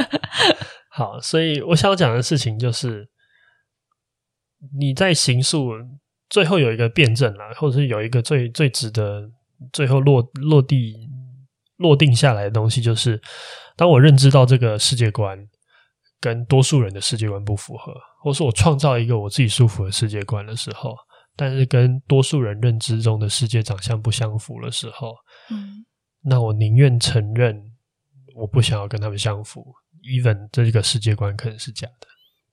[0.90, 3.08] 好，所以我想讲的事情就是，
[4.78, 5.70] 你在形塑
[6.28, 9.30] 最后有一个辩证啦，或者是有一个最最值得
[9.72, 10.94] 最后落落地
[11.76, 13.20] 落定下来的东西，就是
[13.76, 15.38] 当我认知到这个世界观
[16.20, 20.94] 跟多数人的世界观不符合，或是我创造一个我自己舒服的世界观的时候，
[21.40, 25.14] 但是跟多数人认知中的世界长相不相符的时候，
[25.50, 25.86] 嗯，
[26.20, 27.72] 那我宁愿承认
[28.34, 32.06] 我不想要跟他们相符，even 这个世界观可能是假的，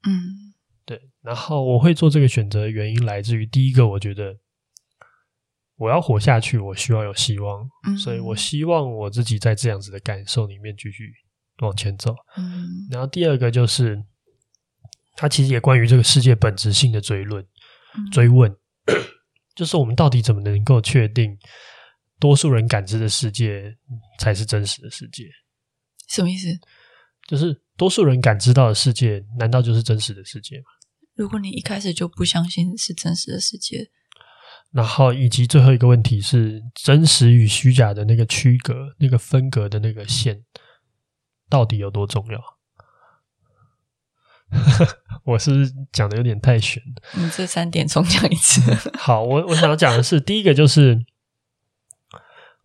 [0.09, 0.53] 嗯。
[0.85, 4.38] 对，然后我会做这个选择的原因来自于第一个，我觉得
[5.75, 11.11] 我要活下去，我需要有希望，嗯，所以我希望我自己在这样子的感受里面继续
[11.59, 12.15] 往前走。
[12.38, 14.01] 嗯，然后第二个就是，
[15.17, 17.45] 它其实也关于这个世界本质性的追论、
[17.97, 18.55] 嗯、追问，
[19.55, 21.38] 就是我们到底怎么能够确定
[22.19, 23.75] 多数人感知的世界
[24.19, 25.23] 才是真实的世界？
[26.07, 26.47] 什么意思？
[27.27, 30.65] 就是多数人感知到的世界，难道就是真实的世界吗？
[31.15, 33.89] 如果你一开始就不相信是真实的世界，
[34.71, 40.45] 然后以及最后一个问题是真实与虚假的那个区隔、那个分隔的那个线，
[41.49, 42.57] 到底有多重要？
[45.26, 46.82] 我是讲的有点太悬？
[47.16, 48.62] 你这三点重讲一次。
[48.98, 51.06] 好，我我想要讲的是第一个就是。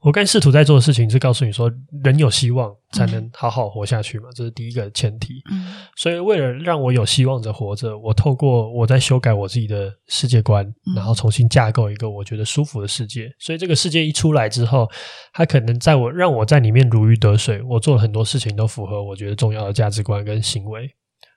[0.04, 1.70] 我刚试图在做的事情是告诉你说，
[2.02, 5.34] 人有希望才能好好活下去嘛，嗯、这是第一个前提。
[5.48, 13.30] 嗯，所以为了让我有希望着活着，我透过我在修改我自己的世界观，嗯、然后重新架构一个我觉得舒服的世界。
[13.38, 14.90] 所以这个世界一出来之后，
[15.32, 20.92] 它可能在我让我在里面如鱼得水，我做了很多事情都符合我觉得重要的价值观跟行为，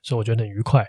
[0.06, 0.86] 所以我觉得很愉快。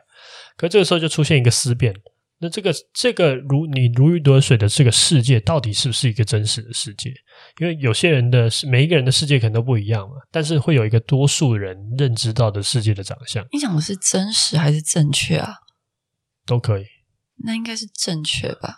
[0.56, 1.94] 可这个时候就出现一个思辨。
[2.40, 7.12] 那这个这个如你如鱼得水的这个世界，到底是不是一个真实的世界？
[7.60, 13.44] 因为有些人的每一个人的世界可能都不一样嘛，但是会有一个多数人认知到的世界的长相。
[13.52, 15.56] 你讲的是真实还是正确啊？
[16.46, 16.86] 都可以。
[17.44, 18.76] 那应该是正确吧？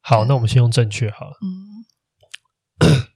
[0.00, 1.36] 好，那我们先用正确好了。
[1.42, 1.84] 嗯。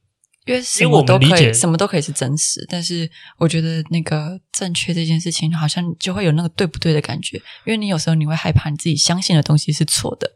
[0.47, 7.37] 因为什么都可以，什么都可以是真实，但是我觉得那个正确这件事情，好像就会有那个对不对的感觉。
[7.65, 10.31] 因为你有时候你会害怕你自己相信的东西是错的，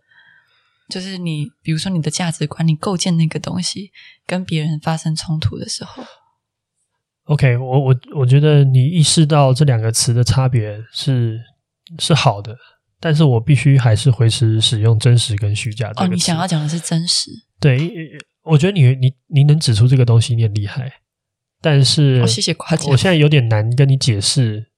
[0.88, 3.92] 就是你比如说你的价值观，你构建那个东西
[4.26, 6.04] 跟别人发生冲突的时候。
[7.26, 11.38] OK，我我我觉得你意识到这两个词的差别是
[12.00, 12.56] 是好的，
[12.98, 15.92] 但是我必须还是回持使用真实跟虚假。
[15.94, 17.30] 哦，你想要讲的是真实，
[17.60, 17.78] 对。
[18.42, 20.92] 我觉得你你你能指出这个东西，你很厉害。
[21.60, 22.88] 但是，谢谢夸奖。
[22.90, 24.70] 我现在有点难跟你解释，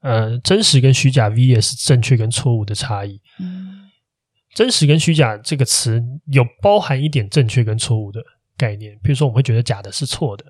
[0.00, 3.20] 呃，真实跟虚假 vs 正确跟错误的差异。
[3.40, 3.90] 嗯，
[4.54, 6.02] 真实跟虚假这个词
[6.32, 8.22] 有包含一点正确跟错误的
[8.56, 8.98] 概念。
[9.02, 10.44] 比如说，我们会觉得假的是错的，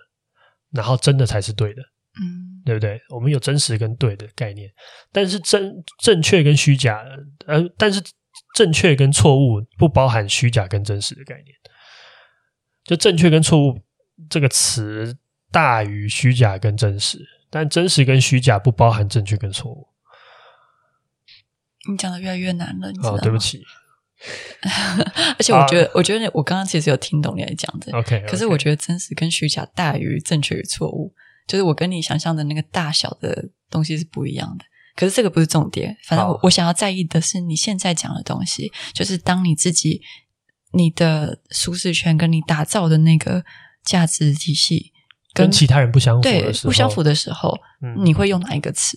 [0.71, 1.83] 然后真的才是对的。
[2.23, 3.01] 嗯，对不对？
[3.09, 4.71] 我们有真实跟对的概念，
[5.11, 7.05] 但是真正确跟虚假，
[7.47, 8.01] 呃，但是
[8.55, 11.49] 正确跟错误不包含虚假跟真实的概念。
[12.85, 13.80] 就正确跟错误
[14.28, 15.16] 这个词
[15.51, 17.18] 大于虚假跟真实，
[17.49, 19.89] 但真实跟虚假不包含正确跟错误。
[21.89, 23.18] 你讲的越来越难了，你知道吗？
[23.18, 23.62] 哦，对不起。
[25.37, 27.97] 而且我觉得，啊、我觉得我刚刚其实有听懂你在讲的。
[27.97, 28.28] OK，, okay.
[28.28, 31.14] 可是我觉得真实跟虚假大于正确与错误，
[31.47, 34.64] 就是我跟你想象的那个大小的东西是不一样的。
[34.97, 40.03] 可是这个不是重点，反正我我想要在意的是你现在讲的东西，就是当你自己。
[40.75, 43.45] 你的舒适圈跟你打造的那个
[43.85, 44.93] 价值体系
[45.33, 48.97] 跟，跟其他人不相符的时候，对，不相符的时候，嗯，你会用哪一个词？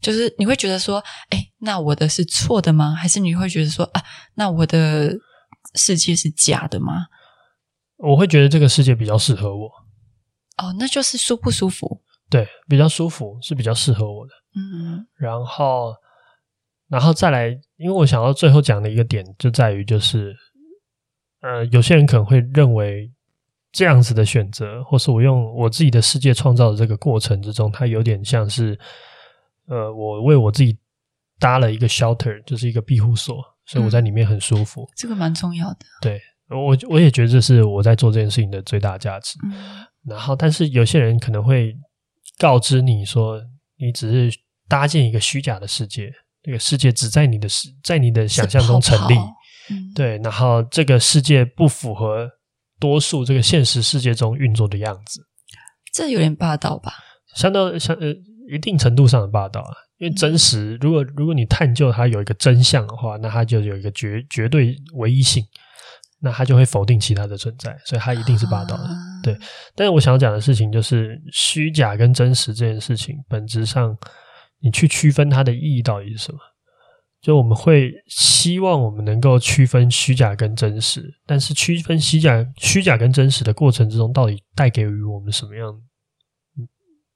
[0.00, 2.94] 就是你会觉得说，哎，那我的是错的吗？
[2.94, 4.02] 还是你会觉得说，啊，
[4.34, 5.16] 那我的
[5.74, 7.06] 世界是假的吗？
[7.96, 9.66] 我会觉得这个世界比较适合我。
[10.58, 12.02] 哦，那就是舒不舒服？
[12.28, 14.32] 对，比较舒服是比较适合我的。
[14.56, 15.94] 嗯，然后。
[16.86, 20.34] 然后再来，因为我想要最后讲的一个点就在于，就是，
[21.40, 23.10] 呃，有些人可能会认为
[23.72, 28.78] 这样子的选择，或是我用我自己的世界创造的这个过程之中，它有点像是，
[29.66, 30.78] 呃，我为我自己
[31.40, 34.82] 搭了一个 shelter，就是一个庇护所，所以我在里面很舒服。
[34.82, 35.78] 嗯，这个蛮重要的。
[36.00, 39.38] 对，我我也觉得这是我在做这件事情的最大价值。
[39.44, 39.84] 嗯。
[40.06, 41.74] 然后，但是有些人可能会
[42.38, 43.40] 告知你说，
[43.78, 46.12] 你只是搭建一个虚假的世界。
[46.44, 49.32] 这个世界只在你的世，在你的想象中成立，泡泡
[49.70, 50.18] 嗯、对。
[50.18, 52.28] 然后这个世界不符合
[52.78, 55.22] 多数这个现实世界中运作的样子，
[55.94, 56.92] 这有点霸道吧？
[57.34, 58.08] 相当相呃
[58.52, 59.72] 一定程度上的霸道啊。
[59.96, 65.42] 因为真实，如果如果你探究它有一个真相的话，那它就有一个绝绝对唯一性，
[66.20, 68.82] 那它就会否定其他的存在，所以它一定是霸道的。
[68.82, 68.90] 啊、
[69.22, 69.34] 对。
[69.74, 73.96] 但是我想要讲的事情就是虚假跟真实这件事情，本质上。
[74.64, 76.38] 你去区分它的意义到底是什么？
[77.20, 85.80] 就我们会希望我们能够区分虚假跟真实，但是区分虚假、虚假跟真实的过程之中，到底带给予我们什么样、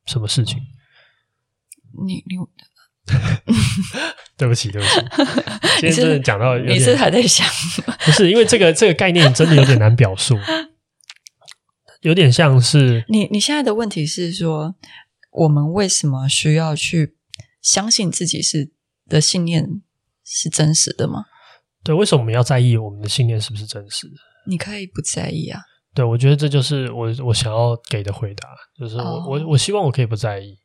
[0.07, 0.59] 什么事情？
[2.07, 2.37] 你你，
[4.37, 5.01] 对不起，对不起，
[5.81, 7.47] 今天真的讲到有点，你是还在想？
[8.05, 10.37] 不是，因为这个这个概念真的有点难表述，
[12.01, 14.75] 有点像是你你现在的问题是说，
[15.33, 17.17] 我们为什么需要去
[17.69, 18.73] 相信自己是
[19.07, 19.83] 的信念
[20.25, 21.27] 是真实的吗？
[21.85, 24.15] 对，为什么我们要在意我们的信念是不是真实的？
[24.47, 25.61] 你可以不在意啊。
[25.95, 28.49] 对，我觉得这就是我我想要给的回答，
[28.79, 29.29] 就是我、oh.
[29.29, 30.57] 我我希望我可以不在意，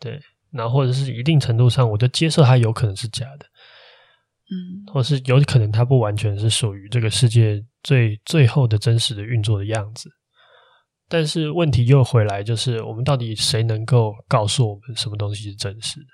[0.00, 0.20] 对。
[0.50, 3.46] 那或者是一定程度上，我就接受它有可能是假的，
[4.50, 10.10] 嗯，或是有可能它不完全是属于这个世界最最后的真实的运作的样子。
[11.08, 16.06] 但是问题又回来，就是我们到底谁能够告诉我们什么东西是真实的？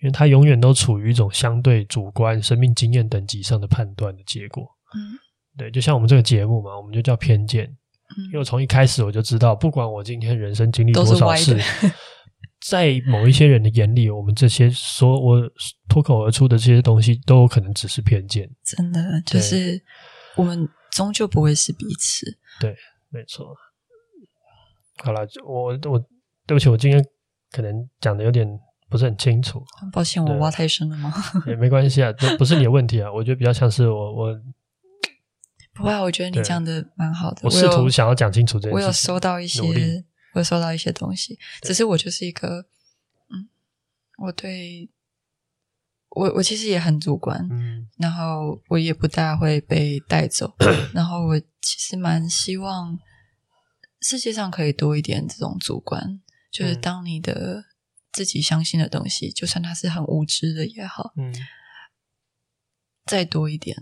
[0.00, 4.64] 因为它永远都处于一种相对主观、生命经验等级上的判断的结果。
[4.94, 5.18] 嗯，
[5.56, 7.64] 对，就像我们这个节目嘛，我们就叫偏见。
[7.64, 11.56] 嗯，因为我从一开始我就知道，不管我今天人生经历多少事。
[12.60, 15.40] 在某一些人的眼里，我们这些说我
[15.88, 18.50] 脱口而出的这些东西，都有可能只是偏见。
[18.64, 19.80] 真的，就是
[20.34, 22.26] 我们终究不会是彼此。
[22.60, 22.74] 对，
[23.10, 23.54] 没错。
[25.04, 25.98] 好了，我我
[26.46, 27.00] 对不起，我今天
[27.52, 28.44] 可能讲的有点
[28.88, 29.64] 不是很清楚。
[29.92, 31.12] 抱歉，我挖太深了吗？
[31.46, 33.12] 也没关系啊，这不是你的问题啊。
[33.12, 34.40] 我觉得比较像是我我
[35.74, 37.40] 不会，我觉得你讲的蛮好的。
[37.44, 40.04] 我试图想要讲清楚这件事情，我有收到一些。
[40.34, 42.66] 我有收到一些东西，只是我就是一个，
[43.30, 43.48] 嗯，
[44.18, 44.88] 我对
[46.10, 50.54] 我我其实也很主观，嗯，然后我也不大会被带走，
[50.92, 52.98] 然后我其实蛮希望
[54.02, 56.20] 世界上可以多一点这种主观，
[56.52, 57.64] 就是当你的
[58.18, 61.32] 自己相信的东西，就算它是很无知的也好，嗯，
[63.06, 63.76] 再多一点，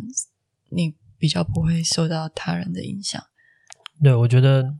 [0.69, 3.23] 你比较不会受到他人的影响。
[4.03, 4.77] 对，我觉得。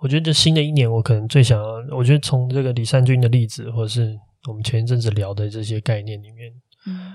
[0.00, 4.16] 我觉得这新的一年，我可能最想要，我觉得从这个李善均的例子，或者是
[4.46, 6.52] 我们前一阵子聊的这些概念里面，
[6.86, 7.14] 嗯，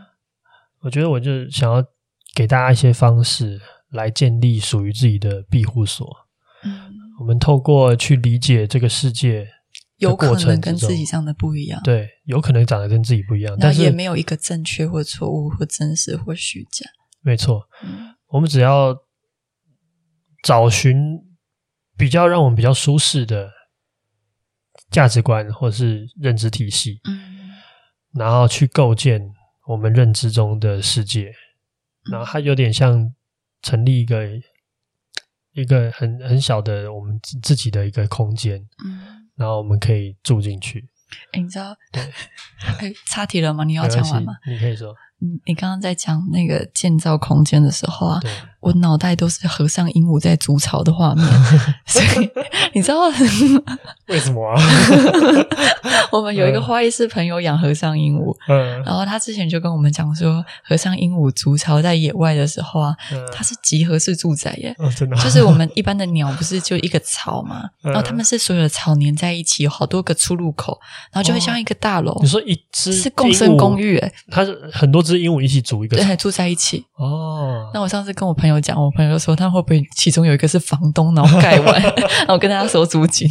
[0.82, 1.82] 我觉得我就想要
[2.36, 3.58] 给大家一些方式
[3.92, 6.06] 来建立属于自己的庇护所。
[6.66, 9.48] 嗯，我们透过去理解这个世界，
[10.04, 16.86] 有可能跟自己长得不一样，对，有可能长得跟自己不一样，但是也没有一个正确或错误或真实或虚假。
[17.22, 18.96] 没错，嗯，我们只要
[20.44, 21.22] 找寻。
[21.96, 23.52] 比较让我们比较舒适的
[24.90, 27.52] 价值观或是认知体系，嗯，
[28.16, 29.22] 然后去构建
[29.68, 31.32] 我们认知中的世界，
[32.10, 33.14] 然后它有点像
[33.62, 34.28] 成立一个
[35.52, 40.88] 一个很很小的我们自己的一个空间，嗯，然后我们可以住进去。
[41.34, 41.76] 诶你知道？
[41.92, 42.02] 对，
[42.82, 43.64] 诶插题了吗？
[43.66, 44.34] 你要讲完吗？
[44.48, 44.96] 你可以说。
[45.20, 48.32] 你你刚刚在讲那个建造空间的时候啊，对
[48.64, 51.26] 我脑袋都是和尚鹦鹉在筑巢的画面，
[51.86, 52.30] 所以
[52.74, 53.10] 你知道
[54.08, 54.44] 为什么？
[54.48, 54.62] 啊？
[56.12, 70.80] 我们有一个花艺师朋友养和尚鹦鹉，嗯，然后他之前就跟我们讲说，和尚鹦鹉筑巢在野外的时候啊，嗯、它是集合式住宅耶，哦、真的，就是我们一般的鸟不是就一个巢嘛，嗯、然后他们是所有的巢粘在一起，有好多个出入口，
[71.12, 72.12] 然后就会像一个大楼。
[72.12, 75.14] 哦、你说一只是共生公寓，哎，它是很多只。
[75.24, 76.84] 鹦鹉一起组一个，对，住在一起。
[76.98, 77.70] 哦。
[77.74, 81.82] 那我上次跟我朋友讲，我朋友说他会不会其中有一个是房东，然后盖完，
[82.26, 83.28] 然后跟大家收租金，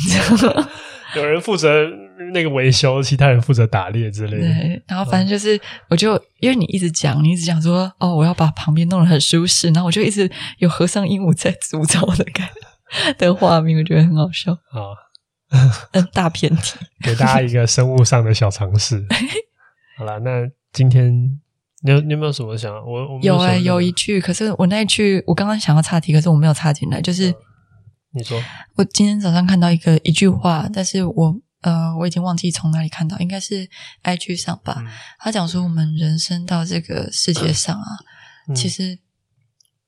[1.16, 1.86] 有人负责
[2.32, 4.42] 那个维修，其他人负责打猎之类的。
[4.42, 12.48] 对，然后反正就是，我就因为你一直讲，你一直讲说，哦，我要把旁边弄得很舒适，然后我就一直有和尚鹦鹉在诅咒的感
[13.18, 14.96] 的画面，我觉得很好笑 啊。
[15.92, 19.06] 嗯，大偏题，给大家一个生物上的小尝试。
[19.98, 20.48] 好了，那。
[20.72, 21.38] 今天
[21.84, 22.72] 你有你有没有什么想？
[22.72, 27.00] 我我有哎、欸，有一句，可是我那一句我刚刚想要插题，可是我没有插进来。
[27.00, 27.34] 就是、呃、
[28.12, 28.40] 你说，
[28.76, 33.68] 我今天早上看到一个一句话，但是我呃我已经忘记从哪里看到，应该是
[34.04, 34.76] IG 上吧。
[34.78, 34.86] 嗯、
[35.18, 37.86] 他讲说，我们人生到这个世界上啊，
[38.48, 38.98] 嗯、其实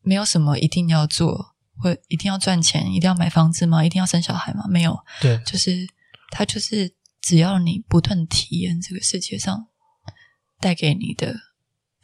[0.03, 3.85] 没有什么一定要做，或一定要赚钱，一定要买房子吗？
[3.85, 4.65] 一定要生小孩吗？
[4.69, 5.87] 没有，对，就是
[6.31, 9.69] 他就是只要你不断体验这个世界上。
[10.61, 11.35] 带给你的，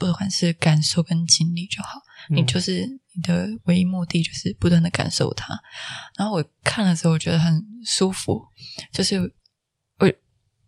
[0.01, 5.55] 不管是感受跟经历就好，嗯、你就是你的唯一目的，就是不断的感受它。
[6.17, 8.43] 然后我看的时候，我觉得很舒服，
[8.91, 9.19] 就是
[9.99, 10.11] 我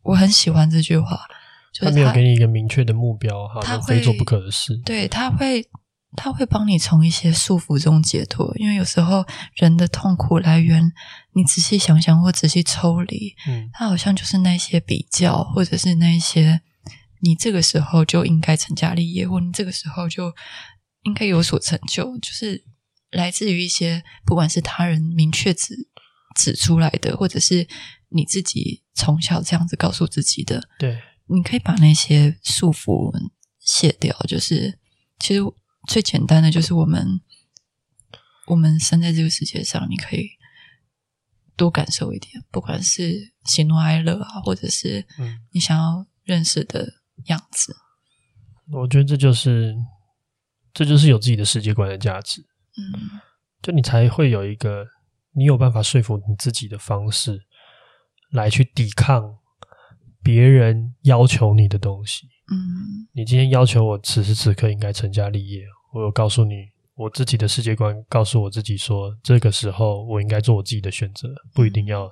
[0.03, 1.19] 我很喜欢这句话。
[1.73, 4.77] 就是、他，他没有给你一个明确的目标，哈，他非做不可的事。
[4.85, 5.67] 对，他会
[6.15, 9.25] 他会帮你从一些束缚中解脱，因为有时候
[9.55, 10.93] 人的痛苦来源，
[11.33, 16.61] 你仔细想想或仔细抽离，嗯，他好像就是那些比较，或者是那些。
[17.25, 20.35] 你这个时候就应该成家立业，或你这个时候就
[21.05, 22.65] 应该有所成就，就是
[23.13, 25.89] 来自于一些不管是他人明确指
[26.35, 27.69] 指出来的，或者是
[28.09, 30.69] 你自己从小这样子告诉自己的。
[30.81, 33.13] 对，你可以把那些束缚
[33.61, 34.19] 卸掉。
[34.27, 34.81] 就是
[35.21, 35.41] 其实
[35.87, 37.21] 最简单的，就是我们
[38.49, 40.29] 我们生在这个世界上，你可以
[41.57, 45.07] 多感受一点，不管是喜怒哀乐啊，或者是
[45.53, 47.02] 你想要认识的。
[47.27, 47.75] 样子，
[48.73, 49.75] 我觉得这就是，
[50.73, 52.41] 这就是有自己的世界观的价值。
[52.77, 53.21] 嗯，
[53.61, 54.87] 就你才会有一个，
[55.33, 57.39] 你有办法说服你自己的方式，
[58.31, 59.39] 来去抵抗
[60.23, 62.27] 别人要求你的东西。
[62.51, 72.11] 嗯，你今天要求我此时此刻应该成家立业，我有告诉你我自己的世界观，告诉我自己说，这个时候我应该做我自己的选择，不一定要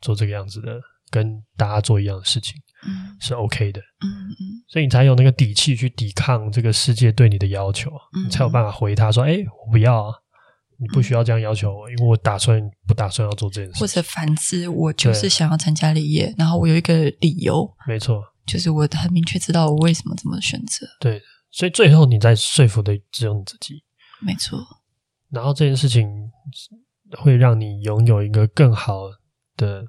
[0.00, 0.80] 做这个样子的，
[1.10, 2.60] 跟大家做一样的事情。
[2.86, 10.14] 嗯，是 OK 的，嗯嗯，所以你才有那个底气去抵抗这个世界对你的要求，嗯，你才有办法回他说：“哎，我不要啊，
[10.78, 20.86] 你不需要这样要求我，因为我打算不打算要做这件事。”或者反之，我就是想要成家立业，然后我有一个理由，没错，就是我很明确知道我为什么这么选择。
[21.00, 21.20] 对，
[21.50, 23.84] 所以最后你在说服的只有你自己，
[24.20, 24.58] 没错。
[25.28, 26.08] 然后这件事情
[27.18, 29.02] 会让你拥有一个更好
[29.56, 29.84] 的。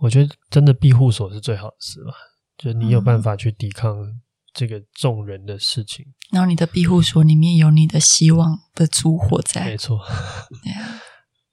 [0.00, 2.12] 我觉得真的庇护所是最好的事吧，
[2.56, 3.94] 就你有办法去抵抗
[4.54, 6.04] 这个众人的事情。
[6.06, 10.00] 嗯、然后你的庇护所里面有你的希望的烛火在，没错。
[10.64, 11.00] 对啊，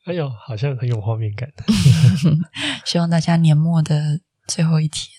[0.05, 1.49] 哎呦，好像很有画面感。
[2.85, 5.11] 希望大家年末的最后一天，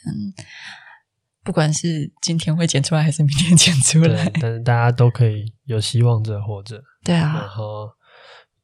[1.45, 6.83] 不管是今天会剪出来还是明天剪出来，但是大家都可以有希望着活着。
[7.05, 7.91] 对啊，然后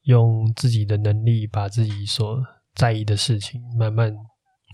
[0.05, 2.43] 用自己的能力把自己所
[2.75, 4.15] 在意的事情慢慢。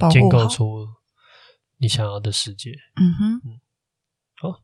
[0.08, 0.86] 建构出
[1.78, 2.70] 你想要的世界。
[2.96, 3.60] 嗯哼，嗯，
[4.40, 4.62] 好，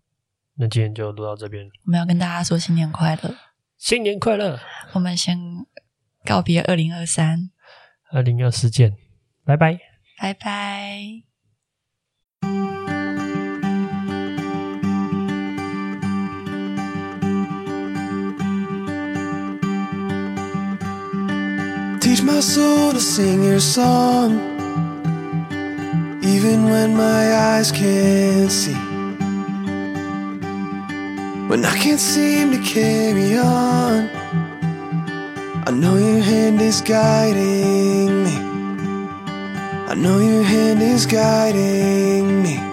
[0.54, 1.66] 那今天就录到这边。
[1.84, 3.34] 我们要跟大家说新年快乐，
[3.76, 4.60] 新年快乐！
[4.92, 5.38] 我们先
[6.24, 7.50] 告别二零二三，
[8.10, 8.96] 二零二四见，
[9.44, 9.78] 拜拜，
[10.18, 11.22] 拜拜。
[22.00, 24.55] Teach my soul to sing your song.
[26.26, 28.74] Even when my eyes can't see,
[31.48, 34.10] when I can't seem to carry on,
[35.68, 38.36] I know your hand is guiding me.
[39.90, 42.65] I know your hand is guiding me.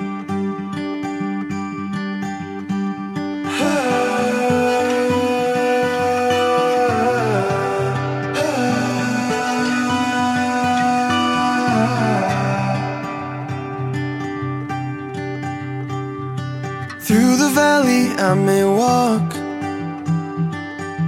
[18.33, 19.29] I may walk,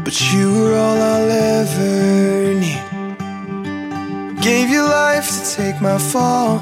[0.05, 2.86] but you were all I'll ever need.
[4.43, 6.59] Gave your life to take my fall,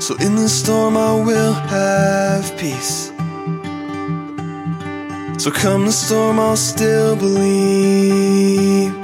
[0.00, 3.12] so in the storm I will have peace.
[5.38, 9.01] So come the storm, I'll still believe.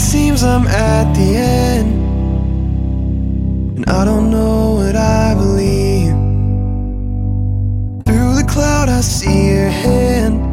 [0.00, 1.90] Seems I'm at the end.
[3.76, 6.14] And I don't know what I believe.
[8.06, 10.50] Through the cloud I see your hand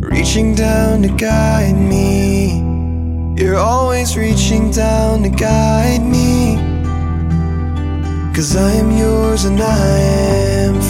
[0.00, 2.60] Reaching down to guide me.
[3.36, 6.56] You're always reaching down to guide me.
[8.34, 9.98] Cause I am yours and I
[10.66, 10.80] am